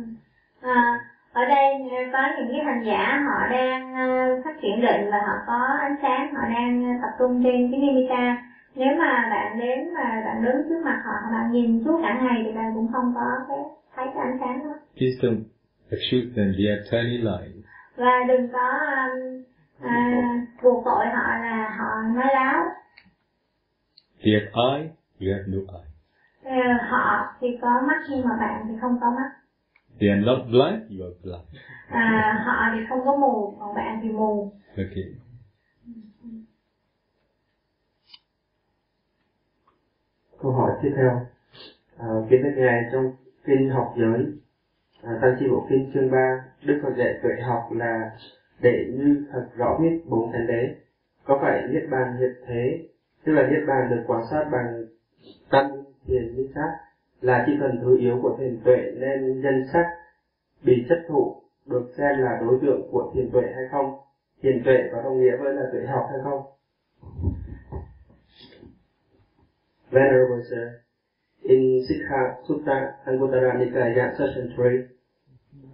À, 0.61 1.00
ở 1.32 1.44
đây 1.44 1.64
có 2.12 2.18
những 2.37 2.49
cái 2.52 2.61
hành 2.64 2.82
giả 2.87 3.25
họ 3.26 3.49
đang 3.50 3.94
ờ, 3.94 4.40
phát 4.44 4.54
triển 4.62 4.80
định 4.80 5.11
và 5.11 5.18
họ 5.26 5.35
có 5.47 5.76
ánh 5.80 5.97
sáng 6.02 6.35
họ 6.35 6.49
đang 6.49 6.99
tập 7.02 7.11
trung 7.18 7.40
trên 7.44 7.70
cái 7.70 7.80
nimitta 7.80 8.42
nếu 8.75 8.88
mà 8.99 9.28
bạn 9.30 9.58
đến 9.61 9.78
và 9.94 10.23
bạn 10.25 10.42
đứng 10.42 10.68
trước 10.68 10.80
mặt 10.85 11.02
họ 11.04 11.30
bạn 11.32 11.52
nhìn 11.52 11.82
suốt 11.85 11.99
cả 12.02 12.20
ngày 12.23 12.42
thì 12.44 12.52
bạn 12.54 12.73
cũng 12.75 12.88
không 12.92 13.12
có 13.14 13.26
cái 13.49 13.58
thấy 13.97 14.06
cái 14.14 14.25
ánh 14.26 14.37
sáng 14.40 14.64
đó 14.64 14.75
Please 14.97 15.18
don't 15.23 15.42
accuse 15.90 16.28
them, 16.37 16.52
they 16.58 16.66
are 16.75 16.82
tiny 16.90 17.18
lights. 17.18 17.66
và 17.97 18.25
đừng 18.28 18.49
có 18.52 18.68
um, 19.12 19.42
à, 19.88 20.23
buộc 20.62 20.85
tội 20.85 21.06
họ 21.06 21.37
là 21.42 21.76
họ 21.78 22.02
nói 22.14 22.26
láo 22.35 22.64
They 24.25 24.32
have 24.35 24.50
eye, 24.73 24.88
you 25.20 25.32
have 25.32 25.44
no 25.46 25.58
eye. 25.78 25.88
Ờ, 26.44 26.72
họ 26.90 27.34
thì 27.40 27.46
có 27.62 27.80
mắt 27.88 28.02
nhưng 28.10 28.25
mà 28.25 28.37
bạn 28.40 28.66
thì 28.68 28.75
không 28.80 28.98
có 29.00 29.10
mắt 29.10 29.30
They 30.00 30.10
are 30.10 30.20
not 30.26 30.38
blind, 30.46 30.80
you 30.90 31.06
are 31.06 31.16
blind. 31.22 31.44
à, 31.88 32.42
họ 32.46 32.70
thì 32.75 32.80
không 32.88 33.04
có 33.04 33.16
mù 33.16 33.56
còn 33.60 33.75
bạn 33.75 34.00
thì 34.02 34.08
mù 34.08 34.52
Okay. 34.76 35.04
Câu 40.42 40.52
hỏi 40.52 40.72
tiếp 40.82 40.92
theo. 40.96 41.26
À, 41.96 42.06
kính 42.30 42.40
thưa 42.42 42.62
ngài 42.62 42.82
trong 42.92 43.12
kinh 43.44 43.70
học 43.70 43.94
giới 43.98 44.26
à, 45.02 45.10
tăng 45.22 45.37
chi 45.40 45.46
bộ 45.50 45.66
kinh 45.70 45.90
chương 45.94 46.10
3 46.10 46.44
Đức 46.64 46.80
Phật 46.82 46.90
dạy 46.98 47.14
tuệ 47.22 47.32
học 47.48 47.68
là 47.72 48.10
để 48.60 48.87
như 48.98 49.25
thật 49.32 49.46
rõ 49.56 49.78
biết 49.82 50.00
bốn 50.06 50.32
thánh 50.32 50.46
đế. 50.46 50.75
Có 51.25 51.38
phải 51.42 51.62
niết 51.68 51.82
bàn 51.90 52.16
hiện 52.18 52.30
thế, 52.46 52.88
tức 53.25 53.32
là 53.32 53.42
niết 53.42 53.60
bàn 53.68 53.90
được 53.90 54.02
quan 54.06 54.22
sát 54.30 54.44
bằng 54.52 54.84
tâm 55.50 55.70
thiền 56.06 56.37
minh 56.37 56.52
sát 56.54 56.76
là 57.20 57.44
chi 57.46 57.52
phần 57.60 57.80
thứ 57.82 57.98
yếu 57.98 58.18
của 58.22 58.37
thiền 58.38 58.60
tuệ 58.64 58.76
nên 58.96 59.40
nhân 59.40 59.64
sắc 59.72 59.87
bị 60.62 60.87
chất 60.88 60.98
thụ 61.08 61.42
được 61.66 61.90
xem 61.96 62.18
là 62.18 62.38
đối 62.40 62.58
tượng 62.62 62.88
của 62.90 63.12
thiền 63.14 63.30
tuệ 63.32 63.42
hay 63.42 63.64
không? 63.70 63.98
Thiền 64.42 64.62
tuệ 64.64 64.76
có 64.92 65.02
đồng 65.02 65.20
nghĩa 65.20 65.37
với 65.37 65.54
là 65.54 65.62
tuệ 65.72 65.87
học 65.87 66.06
hay 66.10 66.18
không? 66.25 66.42
Venerable 69.90 70.42
Sir, 70.50 70.68
in 71.42 71.82
Sikha 71.88 72.34
Sutta 72.48 72.92
Anguttara 73.04 73.52
Nikaya 73.54 74.14
section 74.18 74.52
3, 74.56 74.64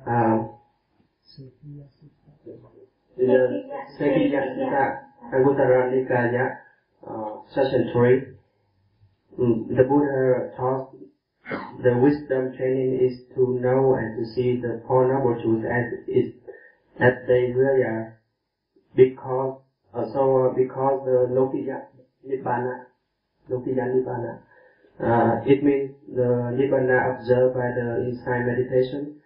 um, 0.07 0.47
in 3.17 3.29
Sutta 3.99 5.03
Anguttara 5.33 5.91
Nikaya 5.91 6.51
uh, 7.07 7.45
section 7.51 7.87
3, 7.95 8.01
the 9.37 9.85
Buddha 9.89 10.51
taught 10.57 10.91
the 11.83 11.97
wisdom 11.99 12.55
training 12.57 13.01
is 13.05 13.35
to 13.35 13.59
know 13.59 13.95
and 13.95 14.17
to 14.17 14.25
see 14.35 14.61
the 14.61 14.83
Four 14.87 15.09
Noble 15.09 15.41
Truths 15.43 15.67
as 15.69 15.99
it 16.07 16.35
as 17.01 17.13
they 17.27 17.53
really 17.53 17.83
are, 17.83 18.21
because 18.95 19.59
uh, 19.93 20.05
so 20.13 20.47
uh, 20.47 20.55
because 20.55 21.05
the 21.05 21.35
Lokiya 21.35 21.87
Nibbana, 22.27 22.85
Lokiya 23.51 23.91
Nibbana, 23.93 24.39
uh, 25.01 25.43
it 25.45 25.63
means 25.63 25.91
the 26.09 26.55
Nibbana 26.55 27.19
observed 27.19 27.55
by 27.55 27.69
the 27.75 28.07
insight 28.07 28.47
meditation 28.47 29.17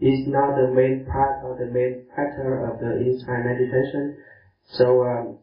is 0.00 0.26
not 0.26 0.56
the 0.56 0.66
main 0.66 1.06
part 1.06 1.44
or 1.44 1.56
the 1.56 1.70
main 1.70 2.02
factor 2.14 2.66
of 2.66 2.80
the 2.80 3.00
insight 3.00 3.44
meditation. 3.44 4.16
So 4.64 5.04
um, 5.04 5.38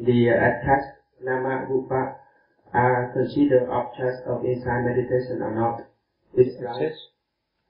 the 0.00 0.28
attached 0.28 0.98
Nama 1.22 1.66
Rupa 1.70 2.16
are 2.74 3.12
considered 3.14 3.68
objects 3.70 4.22
of 4.26 4.44
insight 4.44 4.84
meditation 4.84 5.40
or 5.42 5.54
not. 5.54 5.80
It's 6.34 6.56
like 6.62 6.76
Attach- 6.76 7.10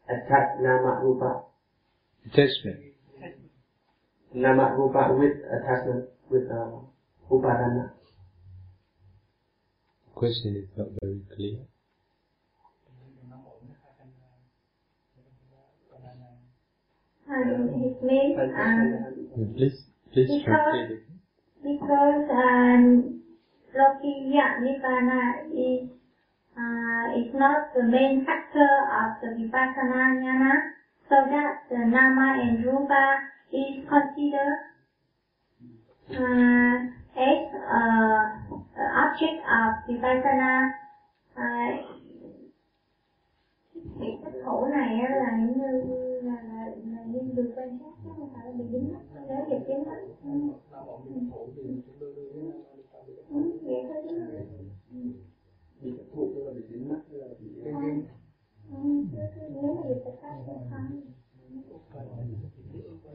attached 0.08 0.60
Nama 0.62 1.00
Rupa. 1.04 1.42
Attachment. 2.26 2.80
Nama 4.34 4.74
Rupa 4.76 5.14
with 5.18 5.36
attachment 5.46 6.08
with 6.30 6.50
uh, 6.50 6.80
Upadana. 7.30 7.90
Question 10.14 10.56
is 10.56 10.68
not 10.76 10.88
very 11.02 11.20
clear. 11.34 11.58
Um, 17.28 17.68
it 17.84 18.02
means 18.02 18.38
um, 18.38 19.52
Please, 19.56 19.82
please 20.12 20.28
Because- 20.28 20.44
translate 20.44 20.90
it. 20.90 21.02
because 21.62 22.30
um, 22.30 23.22
Lokiya 23.78 24.60
Nibbana 24.62 25.20
is 25.52 25.88
à, 26.56 26.62
uh, 26.62 27.18
is 27.20 27.34
not 27.34 27.74
the 27.74 27.82
main 27.82 28.24
factor 28.26 28.72
of 29.00 29.10
the 29.22 29.28
Vipassana 29.36 30.16
jnana, 30.20 30.52
so 31.08 31.16
that 31.30 31.52
the 31.70 31.84
Nama 31.84 32.28
and 32.42 32.64
Rupa 32.64 33.04
is 33.52 33.76
considered 33.88 34.58
uh, 36.10 36.76
as 37.16 37.40
uh, 37.54 38.22
an 38.76 38.88
object 39.02 39.38
of 39.46 39.70
Vipassana. 39.88 40.68
Uh, 41.36 41.96
cái 44.00 44.18
cách 44.22 44.32
khổ 44.44 44.66
này 44.66 44.98
á 45.00 45.10
là 45.16 45.32
những 45.38 45.58
như 45.58 46.20
là, 46.22 46.42
là, 46.42 46.64
là 46.92 47.02
những 47.06 47.34
được 47.36 47.52
quan 47.56 47.70
sát 47.80 47.90
chứ 48.04 48.10
không 48.16 48.28
phải 48.34 48.46
là 48.46 48.52
bị 48.58 48.64
dính 48.72 48.92
mắt 48.92 49.00
nếu 49.28 49.44
dịch 49.48 49.64
dính 49.68 49.84
mắt 49.86 49.96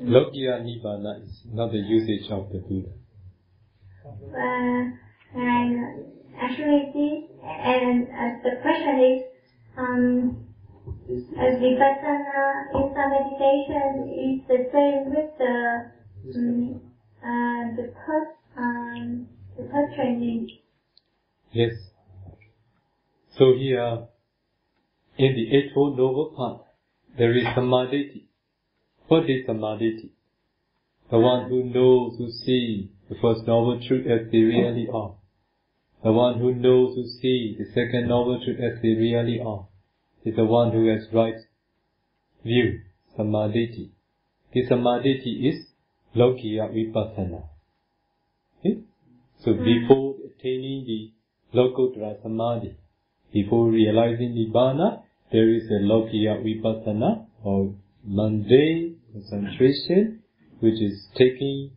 Lokiya 0.02 0.64
Nibbana 0.66 1.24
is 1.24 1.42
not 1.52 1.72
the 1.72 1.78
usage 1.78 2.32
of 2.32 2.50
the 2.52 2.60
Buddha. 2.60 2.90
Uh, 4.06 4.84
and 5.38 6.06
actually 6.40 6.92
this, 6.94 7.30
and 7.44 8.08
uh, 8.08 8.42
the 8.44 8.56
question 8.62 9.00
is, 9.00 9.22
um, 9.78 10.48
as 11.38 11.54
vipassana 11.62 12.74
inside 12.74 13.10
meditation 13.12 14.10
is 14.10 14.48
the 14.48 14.70
same 14.74 15.10
with 15.14 15.38
the, 15.38 15.92
um, 16.36 16.82
uh, 17.22 17.76
the 17.76 17.94
third, 18.06 18.28
um, 18.58 19.28
the 19.58 19.64
third 19.66 19.94
training. 19.96 20.50
Yes. 21.52 21.74
So 23.38 23.54
here, 23.54 24.08
in 25.22 25.36
the 25.36 25.56
Eightfold 25.56 25.98
Noble 25.98 26.34
Path, 26.36 26.66
there 27.16 27.38
is 27.38 27.46
Samadhi. 27.54 28.26
What 29.08 29.30
is 29.30 29.46
Samadhi? 29.46 30.12
The 31.12 31.20
one 31.20 31.48
who 31.48 31.64
knows, 31.66 32.18
who 32.18 32.32
sees 32.32 32.88
the 33.08 33.16
First 33.22 33.46
Noble 33.46 33.80
Truth 33.88 34.08
as 34.08 34.32
they 34.32 34.40
really 34.40 34.88
are. 34.92 35.14
The 36.04 36.12
one 36.12 36.40
who 36.40 36.56
knows, 36.56 36.96
who 36.96 37.04
sees 37.22 37.60
the 37.60 37.66
Second 37.66 38.08
Noble 38.08 38.42
Truth 38.44 38.58
as 38.60 38.82
they 38.82 38.96
really 38.96 39.40
are, 39.46 39.68
is 40.26 40.36
the 40.36 40.46
one 40.46 40.72
who 40.72 40.88
has 40.88 41.06
right 41.14 41.36
view, 42.44 42.82
Samadhi. 43.16 43.92
The 44.54 44.66
Samadhi 44.68 45.50
is 45.50 45.68
Lokiya 46.16 46.74
Vipassana. 46.74 47.44
Okay? 48.60 48.80
So 49.44 49.54
hmm. 49.54 49.64
before 49.64 50.16
attaining 50.26 50.86
the 50.86 51.12
Lokuttara 51.56 52.20
Samadhi, 52.24 52.76
before 53.32 53.70
realizing 53.70 54.34
Nibbana, 54.34 55.04
there 55.32 55.50
is 55.50 55.64
a 55.70 55.80
Lokiya 55.84 56.44
Vipassana 56.44 57.26
or 57.44 57.74
mundane 58.04 58.98
concentration, 59.14 60.22
which 60.60 60.82
is 60.82 61.08
taking 61.18 61.72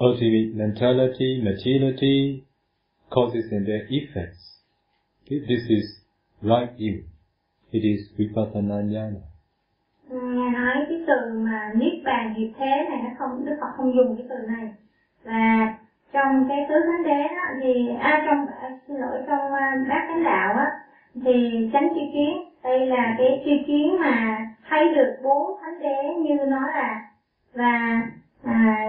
ultimate 0.00 0.54
mentality, 0.54 1.40
materiality, 1.42 2.44
causes 3.10 3.44
and 3.50 3.66
their 3.66 3.86
effects. 3.88 4.60
Okay? 5.24 5.40
This 5.40 5.64
is 5.68 5.84
right 6.42 6.76
view. 6.76 7.04
It 7.72 7.84
is 7.84 8.08
Vipassana 8.18 8.82
Jnana. 8.84 9.22
Ngài 10.10 10.50
nói 10.50 10.84
cái 10.88 11.02
từ 11.06 11.38
mà 11.38 11.72
niết 11.76 12.04
bàn 12.04 12.34
nghiệp 12.36 12.52
thế 12.58 12.86
này 12.88 12.98
nó 13.04 13.10
không 13.18 13.44
Đức 13.44 13.56
Phật 13.60 13.66
không 13.76 13.94
dùng 13.96 14.16
cái 14.16 14.26
từ 14.28 14.46
này 14.48 14.68
và 15.24 15.74
trong 16.12 16.48
cái 16.48 16.66
tứ 16.68 16.74
thánh 16.86 17.04
đế 17.04 17.22
đó 17.22 17.44
thì 17.62 17.88
à 18.00 18.22
trong 18.26 18.46
à, 18.46 18.78
xin 18.86 18.96
lỗi 18.96 19.18
trong 19.26 19.52
à, 19.52 19.84
bát 19.88 20.04
chánh 20.08 20.24
đạo 20.24 20.54
á 20.54 20.66
thì 21.24 21.68
chánh 21.72 21.90
tri 21.94 22.10
kiến 22.12 22.36
đây 22.64 22.86
là 22.86 23.14
cái 23.18 23.42
tri 23.44 23.64
kiến 23.66 24.00
mà 24.00 24.46
thấy 24.68 24.88
được 24.88 25.16
bốn 25.22 25.52
thánh 25.60 25.80
đế 25.80 26.14
như 26.18 26.44
nó 26.44 26.66
là. 26.68 27.00
Và 27.54 28.02
à, 28.44 28.84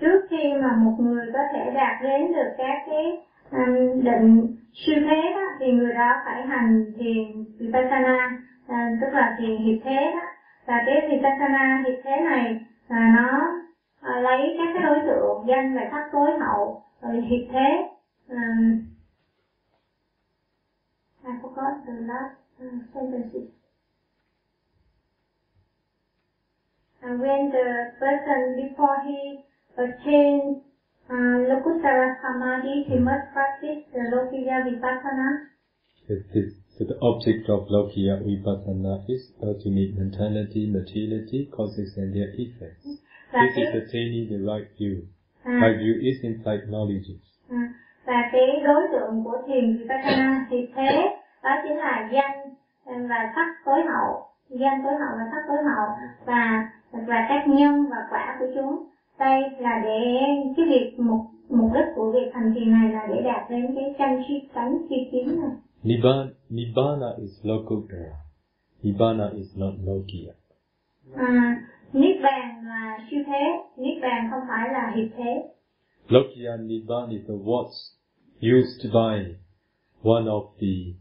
trước 0.00 0.20
khi 0.30 0.52
mà 0.54 0.72
một 0.72 0.94
người 0.98 1.30
có 1.32 1.38
thể 1.52 1.70
đạt 1.74 2.02
đến 2.02 2.32
được 2.32 2.48
các 2.58 2.82
cái 2.86 3.18
um, 3.52 4.04
định 4.04 4.46
siêu 4.72 4.96
thế 5.04 5.32
đó 5.34 5.40
thì 5.58 5.72
người 5.72 5.92
đó 5.94 6.16
phải 6.24 6.42
hành 6.42 6.92
thiền 6.96 7.44
vipassana 7.58 8.38
à, 8.68 8.88
tức 9.00 9.14
là 9.14 9.34
thiền 9.38 9.56
hiệp 9.56 9.76
thế 9.84 10.10
đó. 10.12 10.22
Và 10.66 10.82
cái 10.86 11.08
vipassana 11.08 11.82
hiệp 11.84 11.94
thế 12.04 12.20
này 12.20 12.56
là 12.88 13.08
nó 13.08 13.52
à, 14.02 14.20
lấy 14.20 14.54
các 14.58 14.68
cái 14.74 14.82
đối 14.82 15.00
tượng 15.06 15.44
danh 15.46 15.74
và 15.74 15.88
sắc 15.90 16.04
tối 16.12 16.30
hậu 16.38 16.80
rồi 17.02 17.20
hiệp 17.20 17.40
thế. 17.52 17.82
Um, 18.28 18.78
I 21.26 21.40
forgot 21.40 21.84
the 21.86 22.04
last 22.06 22.36
uh, 22.60 22.78
sentences. 22.92 23.48
And 27.02 27.20
when 27.20 27.50
the 27.50 27.92
person 27.98 28.56
before 28.68 28.96
he 29.06 29.44
attains 29.76 30.62
uh, 31.08 31.36
Lokuttara 31.48 32.16
Samadhi, 32.22 32.84
he 32.88 32.98
must 32.98 33.32
practice 33.32 33.84
the 33.92 34.00
Lokiya 34.12 34.64
Vipassana. 34.64 35.48
Yes, 36.08 36.18
this, 36.32 36.52
so 36.78 36.84
the 36.84 36.98
object 37.00 37.48
of 37.48 37.68
Lokiya 37.68 38.22
Vipassana 38.24 39.04
is 39.08 39.32
ultimate 39.42 39.96
mentality, 39.98 40.66
materiality, 40.70 41.48
causes 41.52 41.92
and 41.96 42.14
their 42.14 42.30
effects. 42.36 42.86
Và 43.32 43.40
This 43.46 43.56
is 43.56 43.68
cái, 43.72 43.78
attaining 43.82 44.28
the 44.28 44.38
right 44.52 44.68
view. 44.78 45.02
à, 45.44 45.60
Right 45.60 45.78
view 45.78 45.94
is 46.00 46.22
inside 46.22 46.68
knowledge. 46.68 47.10
Và 48.06 48.28
cái 48.32 48.60
đối 48.64 48.82
tượng 48.92 49.24
của 49.24 49.36
thiền 49.46 49.76
Vipassana 49.76 50.46
thì 50.50 50.68
thế 50.74 51.16
đó 51.42 51.50
chính 51.62 51.76
là 51.76 52.10
danh 52.12 52.54
và 53.08 53.32
sắc 53.34 53.46
tối 53.64 53.82
hậu. 53.82 54.22
Danh 54.48 54.82
tối 54.84 54.92
hậu 54.94 55.16
và 55.18 55.24
sắc 55.30 55.42
tối 55.48 55.56
hậu 55.64 55.88
và 56.24 56.68
và 56.92 57.26
các 57.28 57.48
nhân 57.48 57.86
và 57.90 57.96
quả 58.10 58.36
của 58.40 58.46
chúng. 58.54 58.86
Đây 59.18 59.42
là 59.58 59.80
để 59.84 60.00
cái 60.56 60.66
việc 60.66 60.94
mục 60.98 61.20
mục 61.48 61.70
đích 61.74 61.84
của 61.94 62.12
việc 62.12 62.30
hành 62.34 62.54
thiền 62.54 62.72
này 62.72 62.92
là 62.92 63.06
để 63.06 63.22
đạt 63.22 63.50
đến 63.50 63.74
cái 63.74 63.94
chân 63.98 64.22
chi 64.28 64.48
tánh 64.54 64.78
chi 64.88 65.08
kiến 65.12 65.40
này. 65.40 65.50
Nibbana, 65.82 66.24
Nibbana 66.50 67.06
is 67.18 67.46
Lokuttara. 67.46 68.12
Nibbana 68.82 69.28
is 69.34 69.58
not 69.58 69.74
Lokiya. 69.86 70.32
à, 71.16 71.60
niết 71.92 72.16
bàn 72.22 72.66
là 72.66 72.98
siêu 73.10 73.20
thế. 73.26 73.60
Niết 73.76 74.02
bàn 74.02 74.28
không 74.30 74.40
phải 74.48 74.68
là 74.72 74.92
hiệp 74.96 75.08
thế 75.16 75.50
Lokiya 76.10 76.58
Nibbana 76.58 77.20
is 77.20 77.26
the 77.26 77.34
words 77.34 77.92
used 78.40 78.92
by 78.92 79.36
one 80.02 80.28
of 80.28 80.50
the 80.60 80.94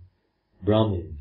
Brahmin 0.63 1.17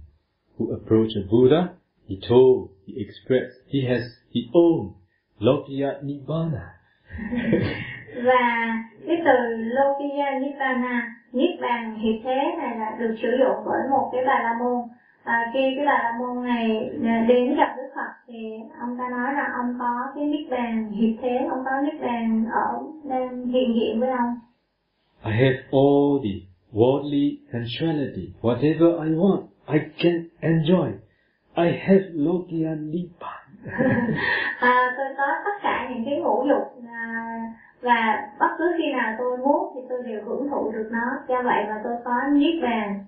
who 0.57 0.73
approached 0.73 1.17
a 1.17 1.29
Buddha. 1.29 1.75
He 2.07 2.21
told, 2.21 2.71
he 2.87 3.01
expressed, 3.01 3.59
he 3.67 3.87
has 3.87 4.03
his 4.33 4.45
own 4.55 4.95
Lokiya 5.41 6.03
Nibbana. 6.05 6.75
và 8.25 8.83
cái 9.07 9.17
từ 9.25 9.57
Lokiya 9.57 10.41
Nibbana 10.41 11.23
Niết 11.33 11.61
bàn 11.61 11.99
hiện 11.99 12.23
thế 12.25 12.57
này 12.59 12.79
là 12.79 12.97
được 12.99 13.15
sử 13.23 13.29
dụng 13.39 13.65
bởi 13.67 13.81
một 13.91 14.11
cái 14.13 14.23
bà 14.27 14.43
la 14.43 14.55
môn 14.59 14.79
à, 15.25 15.51
khi 15.53 15.61
cái 15.77 15.87
bà 15.87 15.99
la 16.03 16.13
môn 16.19 16.45
này 16.45 16.91
à, 17.05 17.25
đến 17.29 17.55
gặp 17.57 17.75
Đức 17.77 17.89
Phật 17.95 18.13
thì 18.27 18.39
ông 18.81 18.99
ta 18.99 19.05
nói 19.11 19.35
rằng 19.35 19.51
ông 19.53 19.77
có 19.79 20.13
cái 20.15 20.25
niết 20.25 20.51
bàn 20.51 20.91
hiện 20.91 21.17
thế 21.23 21.47
ông 21.51 21.65
có 21.65 21.71
niết 21.85 22.01
bàn 22.03 22.47
ở 22.53 22.83
đang 23.05 23.47
hiện 23.47 23.75
diện 23.75 24.01
với 24.01 24.11
ông 24.11 24.35
I 25.25 25.33
have 25.33 25.57
all 25.73 26.19
the 26.25 26.53
worldly 26.73 27.37
sensuality. 27.53 28.33
Whatever 28.43 28.99
I 29.07 29.15
want, 29.15 29.43
I 29.67 29.79
can 29.99 30.29
enjoy. 30.41 30.93
I 31.55 31.71
have 31.87 32.05
Lokiya 32.13 32.75
Nibbana. 32.75 33.43
à, 34.61 34.95
tôi 34.97 35.07
có 35.17 35.27
tất 35.45 35.51
cả 35.63 35.89
những 35.91 36.05
cái 36.05 36.21
ngũ 36.21 36.45
dục 36.49 36.85
à, 36.89 37.41
và 37.81 38.29
bất 38.41 38.47
cứ 38.59 38.65
khi 38.79 38.93
nào 38.93 39.15
tôi 39.19 39.39
muốn 39.39 39.73
thì 39.75 39.81
tôi 39.89 40.03
đều 40.07 40.21
hưởng 40.25 40.49
thụ 40.51 40.73
được 40.73 40.89
nó 40.93 41.19
do 41.29 41.43
vậy 41.43 41.65
mà 41.69 41.81
tôi 41.85 41.93
có 42.05 42.15
niết 42.33 42.63
bàn 42.63 43.05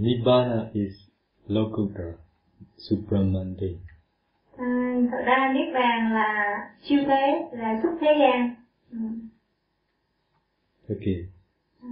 Nibbana 0.00 0.62
is 0.72 1.09
Locutor 1.48 2.14
Supramanti 2.76 3.78
à, 4.56 4.64
Thật 5.10 5.22
ra 5.26 5.52
Niết 5.54 5.74
Bàn 5.74 6.12
là 6.12 6.70
siêu 6.82 7.00
thế, 7.06 7.48
là 7.52 7.78
xuất 7.82 7.92
thế 8.00 8.16
gian 8.20 8.54
ừ. 8.90 8.98
Ok 10.88 11.06
à. 11.06 11.18
Ừ. 11.82 11.88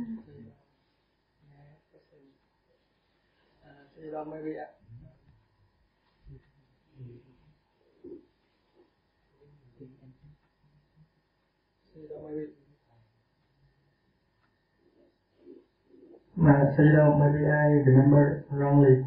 Mà 16.36 16.72
Sado 16.76 17.14
maybe 17.18 17.38
I 17.46 17.82
remember 17.86 18.44
wrongly. 18.50 19.04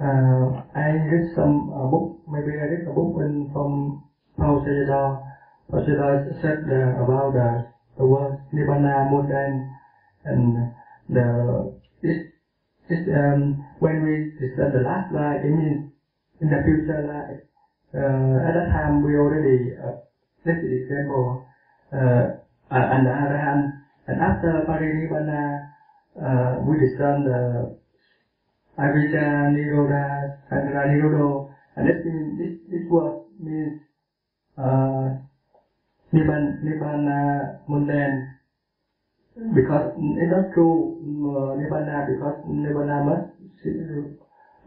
Uh, 0.00 0.58
I 0.74 0.90
read 1.06 1.30
some 1.36 1.70
uh, 1.70 1.86
book, 1.86 2.18
maybe 2.26 2.58
I 2.58 2.66
read 2.66 2.86
a 2.88 2.92
book 2.92 3.14
in, 3.22 3.50
from 3.52 4.02
Paul 4.36 4.58
Sayadaw. 4.66 5.22
Paul 5.70 5.80
Sayadaw 5.86 6.42
said 6.42 6.66
uh, 6.66 7.02
about 7.04 7.32
the, 7.32 7.62
the 7.98 8.04
word 8.04 8.34
Nibbana 8.52 9.06
mundane 9.08 9.70
and 10.24 10.66
the 11.08 11.70
it, 12.02 12.26
it, 12.90 13.02
um, 13.14 13.62
when 13.78 14.02
we 14.02 14.34
discuss 14.40 14.72
the 14.74 14.82
last 14.82 15.12
life, 15.14 15.38
it 15.44 15.50
means 15.52 15.86
in 16.40 16.50
the 16.50 16.58
future 16.64 17.00
life. 17.06 17.38
Uh, 17.94 18.42
at 18.42 18.52
that 18.58 18.66
time 18.74 19.04
we 19.04 19.14
already 19.14 19.70
uh, 19.78 19.94
this 20.44 20.58
is 20.58 20.82
example 20.82 21.38
uh, 21.94 22.26
uh, 22.74 22.86
and 22.90 23.06
the 23.06 23.14
other 23.14 23.38
hand 23.38 23.70
and 24.08 24.18
after 24.18 24.50
Parinibbana 24.66 25.62
uh, 26.18 26.58
we 26.66 26.74
discuss 26.76 27.22
the 27.22 27.70
Avijja, 28.78 29.48
Niroda, 29.54 30.34
Sangha, 30.50 30.86
Nirodo, 30.86 31.48
and 31.76 31.86
this 31.86 32.04
means, 32.04 32.38
this, 32.38 32.52
this 32.70 32.90
word 32.90 33.14
means 33.38 33.74
uh, 34.58 35.10
Nibbana, 36.12 36.62
Nibbana 36.62 37.16
uh, 37.16 37.56
mundane 37.68 38.34
because 39.54 39.90
it's 39.98 40.30
not 40.30 40.52
true 40.54 40.94
mm, 41.02 41.26
uh, 41.26 41.58
Nibbana 41.58 42.06
because 42.06 42.38
Nibbana 42.46 43.02
must 43.02 43.26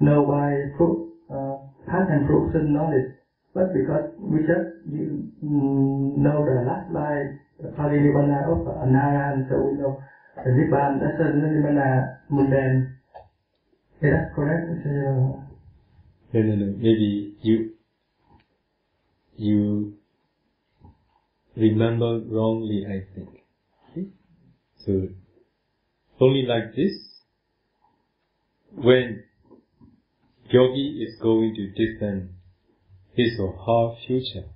know 0.01 0.23
by 0.27 0.67
fruit, 0.77 1.07
uh, 1.31 1.55
past 1.87 2.09
and 2.11 2.27
fruition 2.27 2.73
knowledge. 2.73 3.07
But 3.53 3.73
because 3.73 4.03
we 4.19 4.39
just 4.41 4.67
you, 4.91 5.23
mm, 5.43 6.17
know 6.19 6.43
the 6.43 6.61
last 6.67 6.91
line, 6.91 7.39
the 7.61 7.69
Pali 7.69 7.97
Nibbana 8.03 8.43
of 8.43 8.67
Anaran, 8.83 9.47
so 9.49 9.63
we 9.63 9.71
know 9.71 9.97
the 10.43 10.51
Nibbana, 10.51 10.99
that's 10.99 11.17
the 11.17 11.31
Nibbana 11.31 12.11
mundane. 12.29 12.91
That 14.01 14.31
correct? 14.35 14.85
Uh, 14.85 15.41
No, 16.33 16.41
no, 16.41 16.55
no. 16.55 16.73
Maybe 16.77 17.35
you 17.41 17.71
you 19.37 19.97
remember 21.55 22.19
wrongly. 22.19 22.85
I 22.85 23.05
think. 23.15 23.29
So 24.85 25.09
only 26.19 26.43
like 26.43 26.75
this. 26.75 26.93
When 28.75 29.23
yogi 30.51 31.03
is 31.03 31.19
going 31.19 31.55
to 31.55 31.71
discern 31.71 32.35
his 33.15 33.39
or 33.39 33.53
her 33.53 33.95
future, 34.05 34.47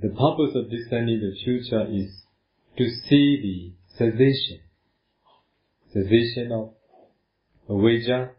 the 0.00 0.10
purpose 0.10 0.54
of 0.54 0.70
discerning 0.70 1.20
the 1.20 1.34
future 1.42 1.84
is 1.90 2.22
to 2.76 2.88
see 2.88 3.26
the 3.42 3.72
cessation, 3.98 4.60
cessation 5.92 6.52
of 6.52 6.77
avijja, 7.68 8.30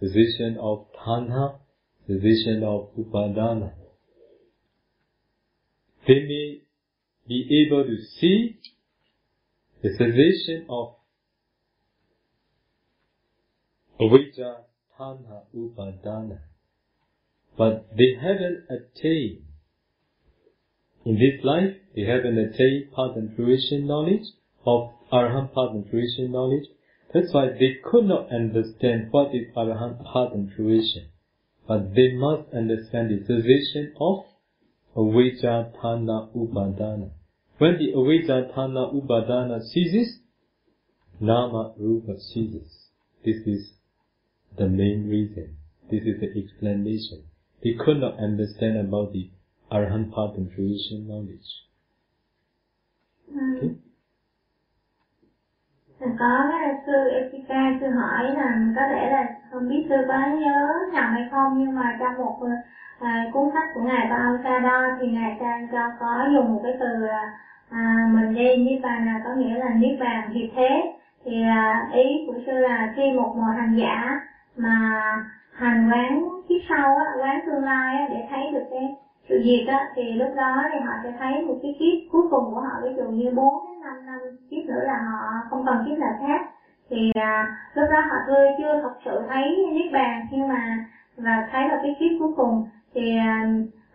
cessation 0.00 0.56
of 0.58 0.86
tanha, 0.94 1.58
cessation 2.06 2.62
of 2.62 2.94
upadana. 2.96 3.72
They 6.06 6.14
may 6.14 6.62
be 7.26 7.66
able 7.66 7.84
to 7.84 7.96
see 8.18 8.58
the 9.82 9.90
cessation 9.90 10.66
of 10.68 10.94
avijja, 14.00 14.56
tanha, 14.98 15.42
upadana, 15.54 16.38
but 17.58 17.88
they 17.96 18.14
haven't 18.20 18.64
attained. 18.70 19.42
In 21.04 21.14
this 21.14 21.44
life, 21.44 21.76
they 21.94 22.02
haven't 22.02 22.38
attained 22.38 22.92
path 22.92 23.16
and 23.16 23.34
fruition 23.36 23.86
knowledge 23.86 24.26
of 24.66 24.90
arahant 25.12 25.54
path 25.54 25.70
and 25.70 25.88
fruition 25.88 26.32
knowledge. 26.32 26.66
That's 27.16 27.32
why 27.32 27.46
they 27.48 27.78
could 27.82 28.04
not 28.04 28.30
understand 28.30 29.08
what 29.10 29.34
is 29.34 29.46
arahant 29.56 30.34
and 30.34 30.52
fruition. 30.52 31.06
But 31.66 31.94
they 31.94 32.12
must 32.12 32.52
understand 32.52 33.08
the 33.08 33.20
cessation 33.24 33.94
of 33.98 34.26
avijja, 34.94 35.72
tanha, 35.80 36.28
upadana. 36.36 37.12
When 37.56 37.78
the 37.78 37.94
avijja, 37.96 38.52
tanha, 38.54 38.92
upadana 38.92 39.62
ceases, 39.62 40.18
nama, 41.18 41.72
rupa 41.78 42.20
ceases. 42.20 42.90
This 43.24 43.36
is 43.46 43.72
the 44.58 44.68
main 44.68 45.08
reason. 45.08 45.56
This 45.90 46.02
is 46.02 46.20
the 46.20 46.38
explanation. 46.38 47.22
They 47.64 47.76
could 47.82 47.98
not 47.98 48.18
understand 48.18 48.76
about 48.76 49.14
the 49.14 49.30
arahant 49.72 50.14
path 50.14 50.36
and 50.36 50.52
fruition 50.52 51.08
knowledge. 51.08 51.48
Hmm. 53.32 53.56
Ừ. 53.62 53.85
có 56.18 56.46
cái 56.50 56.74
sư 56.86 57.08
Echika 57.08 57.72
sư 57.80 57.86
hỏi 57.88 58.32
là 58.32 58.56
có 58.76 58.82
thể 58.88 59.08
là 59.08 59.24
không 59.50 59.68
biết 59.68 59.86
sư 59.88 59.96
có 60.08 60.14
nhớ 60.26 60.78
nhầm 60.92 61.12
hay 61.12 61.24
không 61.30 61.58
nhưng 61.58 61.74
mà 61.74 61.96
trong 62.00 62.18
một 62.18 62.40
ờ, 62.40 62.48
à, 63.00 63.24
cuốn 63.32 63.48
sách 63.54 63.66
của 63.74 63.82
ngài 63.82 64.06
Bao 64.10 64.36
Sa 64.44 64.60
Đo 64.60 64.90
thì 64.98 65.06
ngài 65.06 65.36
Trang 65.40 65.66
cho 65.72 65.90
có 66.00 66.28
dùng 66.32 66.50
một 66.50 66.60
cái 66.62 66.72
từ 66.80 67.04
à, 67.70 68.06
mình 68.12 68.34
đi 68.34 68.56
niết 68.56 68.82
bàn 68.82 69.06
là 69.06 69.20
có 69.24 69.30
nghĩa 69.32 69.56
là 69.56 69.72
niết 69.72 69.94
bàn 70.00 70.30
hiệp 70.30 70.46
thế. 70.54 70.86
Thì 71.24 71.42
à, 71.42 71.86
ý 71.92 72.24
của 72.26 72.36
sư 72.46 72.52
là 72.52 72.88
khi 72.96 73.10
một 73.10 73.36
một 73.36 73.50
hành 73.56 73.76
giả 73.76 74.18
mà 74.56 75.00
hành 75.52 75.88
quán 75.90 76.20
kiếp 76.48 76.58
sau 76.68 76.96
á, 76.96 77.06
quán 77.20 77.40
tương 77.46 77.64
lai 77.64 77.96
á, 77.96 78.06
để 78.10 78.26
thấy 78.30 78.50
được 78.52 78.64
cái 78.70 78.90
sự 79.28 79.42
diệt 79.44 79.68
á 79.68 79.88
thì 79.94 80.12
lúc 80.12 80.28
đó 80.36 80.62
thì 80.72 80.78
họ 80.80 80.92
sẽ 81.02 81.12
thấy 81.18 81.42
một 81.42 81.58
cái 81.62 81.76
kiếp 81.78 82.12
cuối 82.12 82.22
cùng 82.30 82.54
của 82.54 82.60
họ 82.60 82.80
ví 82.84 82.90
dụ 82.96 83.04
như 83.04 83.30
4 83.30 83.66
đến 83.68 83.80
5 83.80 84.06
năm 84.06 84.18
kiếp 84.50 84.64
nữa 84.66 84.80
là 84.84 84.98
họ 84.98 85.40
không 85.50 85.64
còn 85.66 85.84
kiếp 85.86 85.98
nào 85.98 86.12
khác. 86.20 86.50
Thì 86.90 87.12
à, 87.14 87.56
lúc 87.74 87.86
đó 87.90 88.00
họ 88.00 88.16
chưa 88.26 88.46
chưa 88.58 88.80
thật 88.82 88.94
sự 89.04 89.22
thấy 89.28 89.66
niết 89.72 89.92
bàn 89.92 90.26
nhưng 90.30 90.48
mà 90.48 90.84
và 91.16 91.48
thấy 91.52 91.68
là 91.68 91.80
cái 91.82 91.96
kiếp 91.98 92.10
cuối 92.18 92.32
cùng. 92.36 92.64
Thì 92.94 93.16
à, 93.18 93.46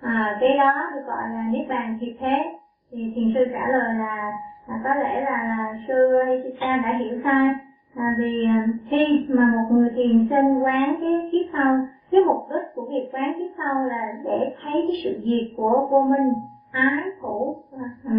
à, 0.01 0.37
cái 0.41 0.57
đó 0.57 0.73
được 0.93 1.01
gọi 1.07 1.29
là 1.29 1.43
niết 1.51 1.67
bàn 1.69 1.97
thiệt 2.01 2.15
thế. 2.19 2.57
Thì 2.91 3.11
thiền 3.15 3.31
sư 3.33 3.45
trả 3.53 3.67
lời 3.67 3.93
là, 3.95 4.31
là 4.67 4.79
có 4.83 4.95
lẽ 4.95 5.21
là, 5.21 5.43
là 5.43 5.73
sư 5.87 6.19
Hishita 6.27 6.77
đã 6.77 6.97
hiểu 6.97 7.21
sai. 7.23 7.53
À, 7.95 8.15
vì 8.17 8.45
à, 8.45 8.67
khi 8.89 9.25
mà 9.29 9.45
một 9.45 9.75
người 9.75 9.89
thiền 9.95 10.27
sinh 10.29 10.63
quán 10.63 10.95
cái 11.01 11.29
kiếp 11.31 11.45
sau 11.53 11.77
cái 12.11 12.21
mục 12.21 12.47
đích 12.49 12.75
của 12.75 12.85
việc 12.89 13.09
quán 13.13 13.33
phía 13.39 13.47
sau 13.57 13.85
là 13.85 14.13
để 14.23 14.55
thấy 14.61 14.73
cái 14.87 15.01
sự 15.03 15.21
diệt 15.23 15.57
của 15.57 15.87
vô 15.91 16.01
minh 16.01 16.33
ái 16.71 17.03
thủ 17.21 17.63
ừ. 18.03 18.11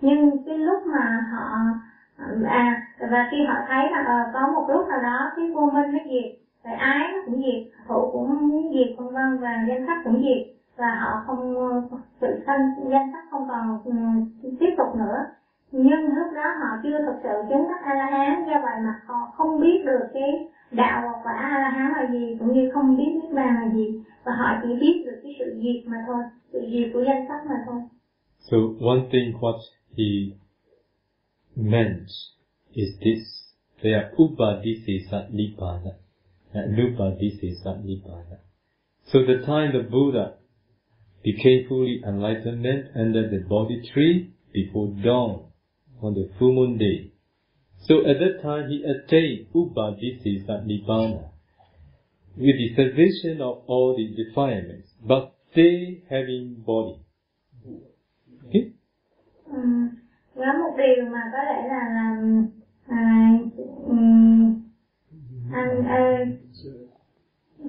nhưng 0.00 0.44
cái 0.46 0.58
lúc 0.58 0.86
mà 0.86 1.26
họ 1.32 1.58
à 2.44 2.82
và 3.10 3.28
khi 3.30 3.44
họ 3.44 3.54
thấy 3.68 3.90
là 3.90 3.98
à, 3.98 4.30
có 4.34 4.46
một 4.46 4.64
lúc 4.68 4.88
nào 4.88 5.02
đó 5.02 5.32
cái 5.36 5.50
vô 5.54 5.60
minh 5.60 5.92
nó 5.92 5.98
diệt 6.04 6.30
rồi 6.64 6.74
ái 6.74 7.08
nó 7.12 7.18
cũng 7.26 7.36
diệt 7.42 7.72
thủ 7.88 8.10
cũng 8.12 8.50
diệt 8.72 8.98
vân 8.98 9.14
vân 9.14 9.38
và 9.40 9.64
danh 9.68 9.84
sắc 9.86 10.00
cũng 10.04 10.22
diệt 10.22 10.56
và 10.76 10.94
họ 11.00 11.22
không 11.26 11.58
ờ, 11.90 11.98
tự 12.20 12.28
thân 12.46 12.60
danh 12.90 13.10
sắc 13.12 13.24
không 13.30 13.48
còn 13.48 13.78
ừ, 13.84 13.92
tiếp 14.60 14.74
tục 14.78 14.96
nữa 14.96 15.24
nhưng 15.72 16.00
lúc 16.00 16.28
đó 16.34 16.46
họ 16.60 16.68
chưa 16.82 16.98
thực 17.06 17.18
sự 17.22 17.34
chứng 17.48 17.68
đắc 17.68 17.80
a 17.84 17.94
la 17.94 18.06
hán 18.06 18.46
do 18.46 18.60
vậy 18.62 18.76
mà 18.84 19.00
họ 19.06 19.32
không 19.36 19.60
biết 19.60 19.82
được 19.84 20.04
cái 20.14 20.30
đạo 20.70 21.02
và 21.04 21.12
quả 21.24 21.32
a 21.32 21.58
la 21.58 21.70
hán 21.70 21.92
là 21.96 22.12
gì, 22.12 22.36
cũng 22.38 22.52
như 22.52 22.70
không 22.74 22.96
biết 22.96 23.12
biết 23.14 23.28
bàn 23.34 23.54
là 23.54 23.74
gì. 23.74 24.00
Và 24.24 24.32
họ 24.32 24.60
chỉ 24.62 24.68
biết 24.80 25.02
được 25.06 25.20
cái 25.22 25.32
sự 25.38 25.60
diệt 25.62 25.86
mà 25.86 25.96
thôi, 26.06 26.22
sự 26.52 26.60
diệt 26.72 26.90
của 26.92 27.04
danh 27.06 27.24
sắc 27.28 27.46
mà 27.48 27.56
thôi. 27.66 27.80
So, 28.38 28.56
one 28.80 29.00
thing 29.12 29.32
what 29.40 29.58
he 29.98 30.36
meant 31.56 32.06
is 32.72 32.88
this. 33.00 33.22
They 33.82 33.92
are 33.92 34.08
upadisesa 34.16 35.28
nibbana. 35.30 35.92
And 36.52 36.78
nupadisesa 36.78 37.72
nibbana. 37.84 38.36
So, 39.04 39.18
the 39.26 39.46
time 39.46 39.72
the 39.72 39.88
buddha 39.90 40.32
became 41.24 41.68
fully 41.68 42.00
enlightenment 42.04 42.94
under 42.94 43.30
the 43.30 43.38
Bodhi 43.48 43.80
tree 43.94 44.26
before 44.52 44.92
dawn 45.04 45.51
on 46.02 46.14
the 46.14 46.28
full 46.38 46.52
moon 46.52 46.78
day. 46.78 47.10
So 47.88 47.94
at 48.06 48.16
that 48.20 48.42
time 48.42 48.70
he 48.70 48.82
attained 48.84 49.46
upadisesa 49.54 50.66
nibbana 50.66 51.28
with 52.36 52.56
the 52.56 52.68
cessation 52.76 53.40
of 53.40 53.62
all 53.66 53.94
the 53.96 54.06
defilements, 54.16 54.88
but 55.06 55.34
still 55.50 55.96
having 56.10 56.62
body. 56.66 56.96
Okay? 58.46 58.72
Ừm, 59.46 59.88
có 60.34 60.52
một 60.52 60.74
điều 60.76 61.04
mà 61.04 61.30
có 61.32 61.42
lẽ 61.42 61.68
là 61.68 61.88
làm 61.94 62.46
à, 62.86 63.38
um, 63.84 64.62
anh 65.52 65.84
à, 65.84 66.26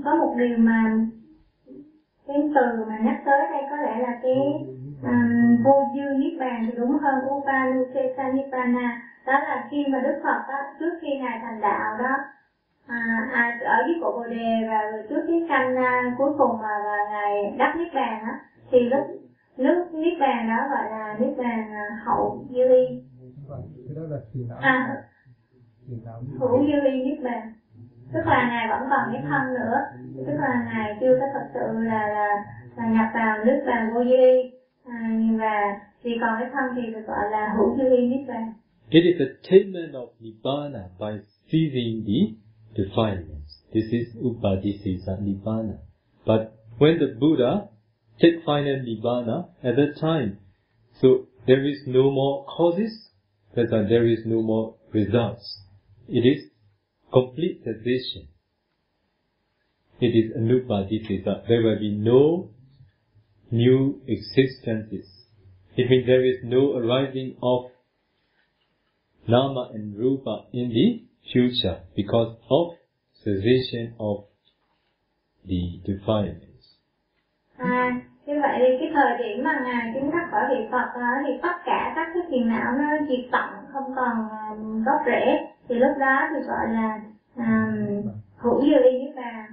có 0.03 0.15
một 0.15 0.35
điều 0.37 0.57
mà 0.57 1.07
cái 2.27 2.37
từ 2.55 2.85
mà 2.87 2.99
nhắc 3.03 3.21
tới 3.25 3.39
đây 3.51 3.61
có 3.69 3.77
lẽ 3.77 3.99
là 4.01 4.19
cái 4.23 4.35
À, 5.05 5.27
vô 5.63 5.83
dư 5.93 6.13
niết 6.17 6.39
bàn 6.39 6.63
thì 6.65 6.73
đúng 6.75 6.97
hơn 6.97 7.21
upanuseta 7.27 8.27
nibbana. 8.29 9.01
Đó 9.25 9.39
là 9.39 9.67
khi 9.69 9.85
mà 9.87 9.99
đức 9.99 10.19
phật 10.23 10.39
đó, 10.47 10.61
trước 10.79 10.91
khi 11.01 11.07
ngài 11.17 11.39
thành 11.41 11.61
đạo 11.61 11.97
đó 11.97 12.17
à, 12.87 13.27
à, 13.31 13.57
ở 13.65 13.83
dưới 13.87 13.95
cổ 14.01 14.11
bồ 14.11 14.25
đề 14.25 14.63
và 14.67 14.81
trước 15.09 15.19
cái 15.27 15.45
canh 15.49 15.75
à, 15.75 16.13
cuối 16.17 16.31
cùng 16.37 16.59
mà, 16.61 16.77
là 16.79 17.05
ngài 17.11 17.55
đắc 17.57 17.75
niết 17.75 17.87
bàn 17.95 18.23
á 18.23 18.33
thì 18.71 18.79
lúc 18.79 19.01
lúc 19.57 19.93
niết 19.93 20.13
bàn 20.19 20.47
đó 20.47 20.67
gọi 20.69 20.89
là 20.89 21.13
niết 21.19 21.37
bàn 21.37 21.71
hậu 22.05 22.37
dư 22.49 22.69
y 22.69 22.99
à, 24.61 24.95
hữu 26.39 26.59
dư 26.59 26.85
y 26.85 26.99
niết 27.03 27.23
bàn 27.23 27.49
tức 28.13 28.25
là 28.25 28.47
ngài 28.49 28.67
vẫn 28.67 28.87
còn 28.89 29.09
cái 29.11 29.21
thân 29.29 29.53
nữa. 29.53 29.79
Tức 30.27 30.33
là 30.39 30.63
ngài 30.65 30.97
chưa 30.99 31.13
có 31.19 31.25
thật 31.33 31.43
sự 31.53 31.79
là 31.79 32.07
là, 32.07 32.37
là 32.77 32.85
nhập 32.87 33.05
vào 33.13 33.37
nước 33.43 33.63
bàn 33.65 33.89
vô 33.93 34.03
dư 34.03 34.17
y 34.17 34.62
It 38.91 39.05
is 39.05 39.21
attainment 39.21 39.95
of 39.95 40.09
Nibbana 40.21 40.97
by 40.99 41.19
ceasing 41.49 42.03
the 42.05 42.35
defilements. 42.75 43.59
This 43.73 43.85
is 43.85 44.13
Upadisesa 44.15 45.21
Nibbana. 45.21 45.79
But 46.25 46.59
when 46.77 46.99
the 46.99 47.15
Buddha 47.17 47.69
take 48.19 48.43
final 48.45 48.81
Nibbana 48.81 49.49
at 49.63 49.77
that 49.77 49.99
time, 50.01 50.39
so 50.99 51.27
there 51.47 51.65
is 51.65 51.83
no 51.87 52.11
more 52.11 52.45
causes, 52.45 53.09
that's 53.55 53.71
why 53.71 53.83
there 53.83 54.05
is 54.05 54.25
no 54.25 54.41
more 54.41 54.75
results. 54.91 55.61
It 56.09 56.25
is 56.25 56.51
complete 57.11 57.63
cessation. 57.63 58.27
It 60.01 60.07
is 60.07 60.35
Anupadisesa. 60.35 61.47
There 61.47 61.61
will 61.61 61.79
be 61.79 61.91
no 61.91 62.52
new 63.53 64.01
existences. 64.07 65.05
It 65.77 65.89
means 65.89 66.05
there 66.07 66.25
is 66.25 66.37
no 66.43 66.73
arising 66.73 67.37
of 67.41 67.69
nama 69.27 69.69
and 69.73 69.95
rupa 69.95 70.49
in 70.51 70.69
the 70.69 71.05
future 71.31 71.77
because 71.95 72.35
of 72.49 72.65
cessation 73.23 73.93
of 73.99 74.25
the 75.45 75.81
defilements. 75.85 76.65
À, 77.57 78.01
như 78.25 78.33
vậy 78.41 78.55
thì 78.59 78.77
cái 78.79 78.89
thời 78.93 79.17
điểm 79.17 79.43
mà 79.43 79.59
ngài 79.65 79.93
chứng 79.93 80.11
đắc 80.11 80.27
khỏi 80.31 80.43
vị 80.49 80.65
Phật 80.71 80.87
đó, 80.95 81.11
thì 81.27 81.33
tất 81.41 81.55
cả 81.65 81.93
các 81.95 82.07
cái 82.13 82.23
phiền 82.29 82.47
não 82.47 82.71
nó 82.77 83.05
diệt 83.09 83.25
tận 83.31 83.49
không 83.73 83.95
còn 83.95 84.29
à, 84.29 84.49
gốc 84.85 85.01
rễ 85.05 85.47
thì 85.67 85.75
lúc 85.75 85.97
đó 85.99 86.21
thì 86.33 86.47
gọi 86.47 86.67
là 86.69 87.01
um, 87.35 88.11
hữu 88.37 88.61
dư 88.61 88.91
y 88.91 88.97
niết 88.97 89.15
bàn 89.15 89.45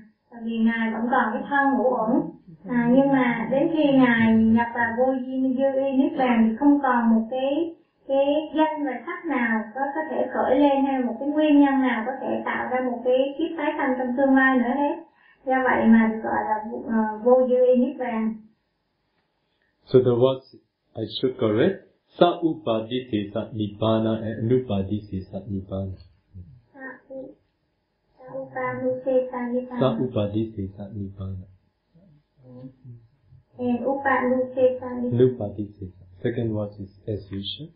vì 0.43 0.59
ngài 0.59 0.93
vẫn 0.93 1.09
còn 1.11 1.25
cái 1.33 1.43
thân 1.49 1.75
ngũ 1.75 1.91
uẩn 1.91 2.30
à, 2.71 2.89
nhưng 2.91 3.13
mà 3.13 3.49
đến 3.51 3.69
khi 3.73 3.85
ngài 3.93 4.35
nhập 4.37 4.67
vào 4.75 4.95
vô 4.99 5.15
dư 5.27 5.55
dư 5.59 5.81
y 5.85 5.93
niết 5.93 6.19
bàn 6.19 6.47
thì 6.49 6.57
không 6.57 6.81
còn 6.83 7.11
một 7.15 7.27
cái 7.31 7.75
cái 8.09 8.27
danh 8.57 8.85
và 8.85 9.03
sắc 9.07 9.25
nào 9.25 9.63
có 9.75 9.81
có 9.95 10.01
thể 10.11 10.27
khởi 10.35 10.59
lên 10.59 10.85
hay 10.85 11.03
một 11.03 11.17
cái 11.21 11.29
nguyên 11.29 11.61
nhân 11.61 11.83
nào 11.83 12.05
có 12.07 12.13
thể 12.21 12.43
tạo 12.45 12.69
ra 12.71 12.81
một 12.91 13.03
cái 13.05 13.35
kiếp 13.39 13.59
tái 13.59 13.73
sanh 13.79 13.95
trong 13.99 14.17
tương 14.17 14.37
lai 14.37 14.59
nữa 14.59 14.75
hết 14.77 14.97
do 15.47 15.55
vậy 15.65 15.87
mà 15.87 16.11
gọi 16.23 16.45
là 16.49 16.57
uh, 16.75 17.25
vô 17.25 17.49
dư 17.49 17.67
y 17.67 17.77
niết 17.77 17.99
bàn 17.99 18.35
So 19.87 19.99
the 19.99 20.15
words 20.23 20.55
I 20.95 21.05
should 21.21 21.35
correct, 21.41 21.77
sa 22.19 22.27
upadisesa 22.43 23.51
nibbana 23.53 24.23
and 24.23 24.51
anupadisesa 24.51 25.39
nibbana. 25.51 25.99
Sa 28.55 28.67
u 28.85 28.91
sa 29.31 29.41
nibbana 29.53 29.81
Sa 29.81 29.89
upadisesa 30.05 30.85
nibbana. 30.95 31.47
And 33.59 33.81
nibbana 33.81 35.11
Anupadisesa. 35.13 36.05
Second 36.23 36.51
word 36.53 36.71
is 36.79 36.91
as 37.07 37.21
usual. 37.33 37.69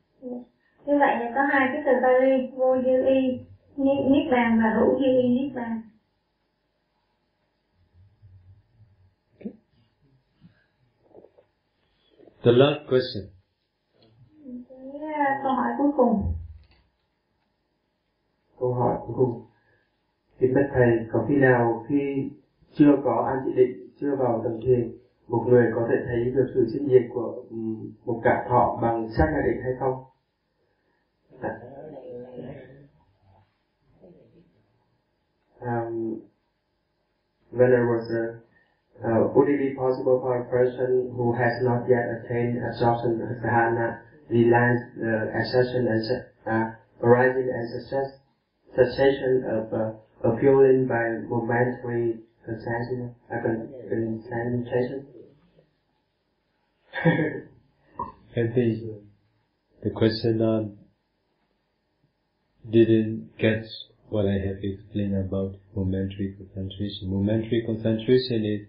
như 0.87 0.99
vậy 0.99 1.14
là 1.20 1.33
có 1.35 1.42
hai 1.42 1.68
cái 1.73 1.83
từ 1.87 1.92
Bali 2.03 2.51
vô 2.57 2.77
dư 2.85 3.07
y 3.07 3.38
ni- 3.77 4.05
niết 4.11 4.33
bàn 4.33 4.59
và 4.62 4.75
hữu 4.79 4.99
dư 4.99 5.07
y 5.23 5.29
niết 5.29 5.55
bàn 5.55 5.81
The 12.44 12.53
last 12.53 12.81
question. 12.90 13.25
cái 14.68 14.79
uh, 14.79 15.42
câu 15.42 15.53
hỏi 15.53 15.70
cuối 15.79 15.90
cùng 15.97 16.33
câu 18.61 18.75
hỏi 18.75 18.97
cuối 19.07 19.14
cùng 19.16 19.42
kính 20.38 20.55
bạch 20.55 20.70
thầy 20.75 20.88
có 21.12 21.25
khi 21.29 21.35
nào 21.37 21.85
khi 21.88 22.31
chưa 22.74 22.92
có 23.04 23.24
an 23.26 23.40
chỉ 23.44 23.52
định 23.54 23.88
chưa 24.00 24.14
vào 24.18 24.40
tầng 24.44 24.60
thiền 24.64 24.92
một 25.28 25.44
người 25.46 25.70
có 25.74 25.87
thể 25.88 25.94
thấy 26.06 26.30
được 26.34 26.46
sự 26.54 26.68
sinh 26.72 26.88
diệt 26.88 27.02
của 27.14 27.42
ừ, 27.50 27.56
một 28.04 28.20
cả 28.24 28.46
thọ 28.48 28.78
bằng 28.82 29.08
sát 29.16 29.26
na 29.32 29.40
định 29.46 29.60
hay 29.62 29.72
không 29.80 29.94
Dạ. 31.42 31.50
um, 35.60 36.14
when 37.52 37.70
I 37.70 37.82
was 37.90 38.04
a 38.10 38.24
uh, 39.02 39.34
would 39.34 39.48
it 39.48 39.58
be 39.58 39.82
possible 39.82 40.16
for 40.22 40.34
a 40.34 40.44
person 40.50 41.10
who 41.16 41.32
has 41.32 41.52
not 41.62 41.80
yet 41.88 42.04
attained 42.16 42.56
absorption 42.62 43.20
of 43.20 43.37
dhyana 43.42 43.92
realize 44.28 44.78
the 44.96 45.12
uh, 45.12 45.38
accession 45.38 45.87
and 45.87 46.02
uh, 46.46 46.64
arising 47.02 47.48
and 47.52 47.68
success, 47.68 48.06
cessation 48.74 49.42
of 49.44 49.72
uh, 49.72 50.28
appealing 50.28 50.87
by 50.88 51.04
momentary 51.28 52.16
concentration, 52.44 53.14
uh, 53.30 53.42
con- 53.42 53.68
concentration? 54.28 55.07
The 59.83 59.90
questioner 59.90 60.70
didn't 62.70 63.37
get 63.38 63.66
what 64.09 64.26
I 64.26 64.38
have 64.46 64.59
explained 64.62 65.16
about 65.16 65.57
momentary 65.76 66.35
concentration. 66.38 67.11
Momentary 67.11 67.62
concentration 67.66 68.44
is 68.44 68.66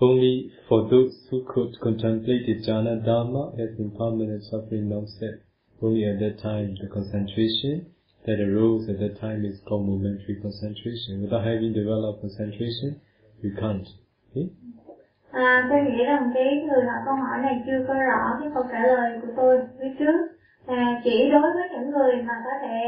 only 0.00 0.52
for 0.68 0.88
those 0.88 1.26
who 1.30 1.44
could 1.48 1.80
contemplate 1.80 2.46
the 2.46 2.56
jhana 2.66 3.04
dharma 3.04 3.52
as 3.54 3.78
impermanent 3.78 4.44
suffering 4.44 4.88
non-self. 4.88 5.40
Only 5.82 6.04
at 6.04 6.20
that 6.20 6.40
time 6.42 6.76
the 6.80 6.88
concentration 6.88 7.86
that 8.28 8.40
arose 8.44 8.84
at 8.92 9.00
that 9.00 9.14
time 9.24 9.40
is 9.50 9.56
called 9.66 9.88
momentary 9.88 10.36
concentration. 10.44 11.24
Without 11.24 11.44
having 11.50 11.72
developed 11.72 12.20
concentration, 12.20 13.00
you 13.42 13.50
can't. 13.60 13.88
Okay? 14.28 14.46
À, 15.32 15.66
tôi 15.70 15.78
nghĩ 15.82 16.04
rằng 16.04 16.30
cái 16.34 16.48
người 16.68 16.84
hỏi 16.84 17.00
câu 17.04 17.14
hỏi 17.14 17.38
này 17.42 17.62
chưa 17.66 17.84
có 17.88 17.94
rõ 17.94 18.36
cái 18.40 18.50
câu 18.54 18.64
trả 18.72 18.86
lời 18.86 19.18
của 19.22 19.32
tôi 19.36 19.58
phía 19.78 19.92
trước. 19.98 20.18
À, 20.66 21.00
chỉ 21.04 21.30
đối 21.30 21.40
với 21.54 21.68
những 21.72 21.90
người 21.90 22.16
mà 22.16 22.34
có 22.44 22.50
thể 22.62 22.80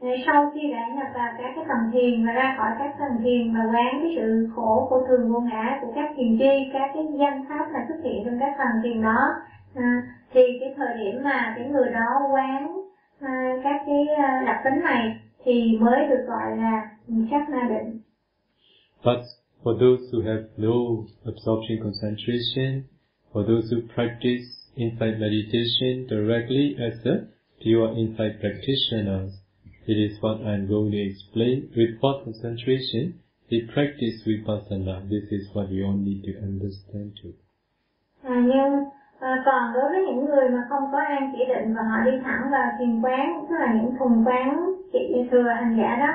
à, 0.00 0.10
sau 0.26 0.50
khi 0.54 0.60
đã 0.72 0.88
nhập 0.96 1.06
vào 1.14 1.32
các 1.38 1.52
cái 1.56 1.64
tầng 1.68 1.90
thiền 1.92 2.26
và 2.26 2.32
ra 2.32 2.54
khỏi 2.58 2.70
các 2.78 2.94
tầng 2.98 3.22
thiền 3.24 3.54
và 3.54 3.60
quán 3.72 4.00
cái 4.02 4.12
sự 4.16 4.48
khổ 4.54 4.86
của 4.90 5.06
thường 5.08 5.32
vô 5.32 5.40
ngã 5.40 5.78
của 5.82 5.92
các 5.94 6.08
thiền 6.16 6.38
tri, 6.38 6.70
các 6.72 6.90
cái 6.94 7.04
danh 7.18 7.44
pháp 7.48 7.66
mà 7.72 7.80
xuất 7.88 7.98
hiện 8.04 8.24
trong 8.24 8.38
các 8.40 8.54
tầng 8.58 8.82
thiền 8.82 9.02
đó, 9.02 9.34
à, 9.74 10.02
thì 10.32 10.40
cái 10.60 10.74
thời 10.76 10.94
điểm 10.98 11.22
mà 11.24 11.54
cái 11.56 11.66
người 11.68 11.90
đó 11.90 12.28
quán 12.32 12.81
à, 13.22 13.60
các 13.64 13.82
cái 13.86 14.06
đặc 14.46 14.56
tính 14.64 14.82
này 14.82 15.20
thì 15.44 15.78
mới 15.80 16.08
được 16.08 16.24
gọi 16.26 16.56
là 16.56 16.90
sát 17.30 17.48
na 17.50 17.68
định. 17.68 18.00
But 19.04 19.20
for 19.62 19.78
those 19.78 20.02
who 20.12 20.22
have 20.22 20.44
no 20.56 21.04
absorption 21.24 21.78
concentration, 21.82 22.82
for 23.32 23.42
those 23.46 23.66
who 23.70 23.80
practice 23.94 24.46
insight 24.76 25.18
meditation 25.18 26.06
directly 26.06 26.76
as 26.78 27.04
a 27.04 27.16
pure 27.64 27.94
insight 27.96 28.40
practitioners, 28.40 29.32
it 29.86 29.96
is 29.96 30.22
what 30.22 30.36
I'm 30.40 30.68
going 30.68 30.90
to 30.92 31.02
explain. 31.10 31.68
With 31.76 32.00
what 32.00 32.24
concentration 32.24 33.22
they 33.52 33.60
practice 33.74 34.22
vipassana. 34.26 35.08
This 35.10 35.24
is 35.30 35.48
what 35.52 35.70
you 35.70 35.84
all 35.84 35.92
need 35.92 36.24
to 36.24 36.32
understand 36.40 37.12
too. 37.22 37.32
À, 38.22 38.40
nhưng 38.46 38.84
À, 39.22 39.42
còn 39.46 39.72
đối 39.74 39.90
với 39.90 40.02
những 40.06 40.24
người 40.24 40.48
mà 40.50 40.66
không 40.68 40.84
có 40.92 40.98
an 40.98 41.32
chỉ 41.32 41.38
định 41.48 41.74
và 41.74 41.82
họ 41.82 42.10
đi 42.10 42.18
thẳng 42.24 42.50
vào 42.50 42.68
thiền 42.78 43.00
quán, 43.02 43.44
tức 43.48 43.56
là 43.60 43.74
những 43.74 43.94
thùng 43.98 44.24
quán 44.26 44.48
chị 44.92 45.14
thừa 45.30 45.48
hành 45.58 45.76
giả 45.78 45.96
đó, 45.96 46.12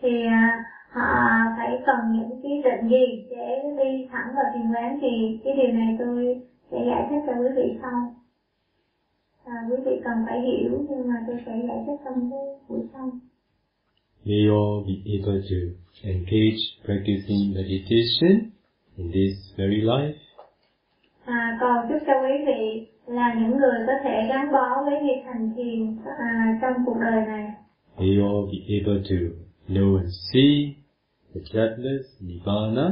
thì 0.00 0.26
à, 0.26 0.64
họ 0.90 1.08
phải 1.56 1.70
cần 1.86 2.00
những 2.12 2.40
cái 2.42 2.52
định 2.64 2.90
gì 2.90 3.26
để 3.30 3.46
đi 3.78 4.08
thẳng 4.12 4.28
vào 4.34 4.44
thiền 4.54 4.72
quán 4.72 4.98
thì 5.00 5.38
cái 5.44 5.54
điều 5.56 5.72
này 5.72 5.96
tôi 5.98 6.40
sẽ 6.70 6.78
giải 6.86 7.06
thích 7.10 7.22
cho 7.26 7.32
quý 7.40 7.48
vị 7.56 7.78
sau. 7.82 8.14
À, 9.44 9.54
quý 9.70 9.76
vị 9.84 9.92
cần 10.04 10.16
phải 10.26 10.40
hiểu 10.40 10.86
nhưng 10.90 11.08
mà 11.08 11.14
tôi 11.26 11.36
sẽ 11.46 11.52
giải 11.68 11.78
thích 11.86 12.00
trong 12.04 12.30
cái 12.30 12.40
buổi 12.68 12.80
sau. 12.92 13.10
May 14.24 14.42
all 14.56 14.76
be 14.88 14.94
able 15.16 15.40
to 15.50 15.60
engage 16.04 16.62
practicing 16.84 17.42
meditation 17.54 18.50
in 18.96 19.06
this 19.12 19.34
very 19.56 19.80
life. 19.80 20.29
À, 21.30 21.56
cầu 21.60 21.74
chúc 21.88 21.98
cho 22.06 22.12
quý 22.22 22.44
vị 22.46 22.86
là 23.06 23.34
những 23.34 23.56
người 23.56 23.78
có 23.86 23.92
thể 24.04 24.26
gắn 24.28 24.52
bó 24.52 24.82
với 24.84 24.94
việc 25.02 25.22
hành 25.26 25.50
thiền 25.56 25.96
à, 26.18 26.58
trong 26.62 26.72
cuộc 26.86 26.96
đời 27.00 27.26
này. 27.26 27.50
May 27.98 28.16
all 28.16 28.44
be 28.52 28.58
able 28.78 29.02
to 29.10 29.16
know 29.68 29.96
and 29.96 30.14
see 30.32 30.74
the 31.34 31.40
deathless 31.52 32.06
Nibbana 32.20 32.88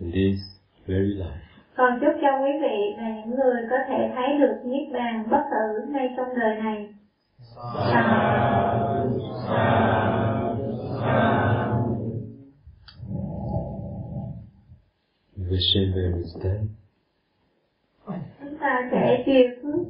in 0.00 0.10
this 0.12 0.40
very 0.86 1.14
life. 1.14 1.44
Còn 1.76 2.00
chúc 2.00 2.12
cho 2.22 2.28
quý 2.42 2.50
vị 2.62 2.94
là 2.96 3.08
những 3.08 3.36
người 3.36 3.62
có 3.70 3.76
thể 3.88 4.12
thấy 4.14 4.38
được 4.38 4.56
niết 4.64 4.92
bàn 4.92 5.24
bất 5.30 5.42
tử 5.50 5.92
ngay 5.92 6.14
trong 6.16 6.28
đời 6.36 6.56
này. 6.56 6.86
Vishnu 15.36 16.16
is 16.16 16.34
done. 16.42 16.83
Ta 18.64 18.88
sẽ 18.90 19.22
chia 19.26 19.42
phước. 19.62 19.82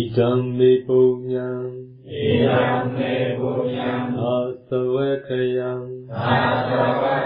Idam 0.00 0.40
me 0.58 0.70
punyam 0.86 1.70
Idam 2.08 2.94
me 2.96 3.14
punyam 3.38 4.08
asavakayam 4.36 5.84
asavakayam 6.08 7.23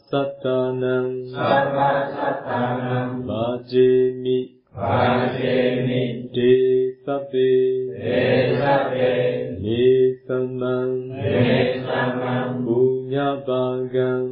සත්තානං 0.00 0.82
සත්තානං 1.28 3.12
වාජේමි 3.26 4.38
වාජේමි 4.76 6.02
දේ 6.30 6.78
සබ්බේ 7.02 7.68
දේ 7.96 8.40
සබ්බේ 8.56 9.28
මේ 9.60 10.00
සම්මං 10.18 10.90
මේ 11.14 11.60
සම්මං 11.78 12.50
පුඤ්ඤාපංගං 12.64 14.28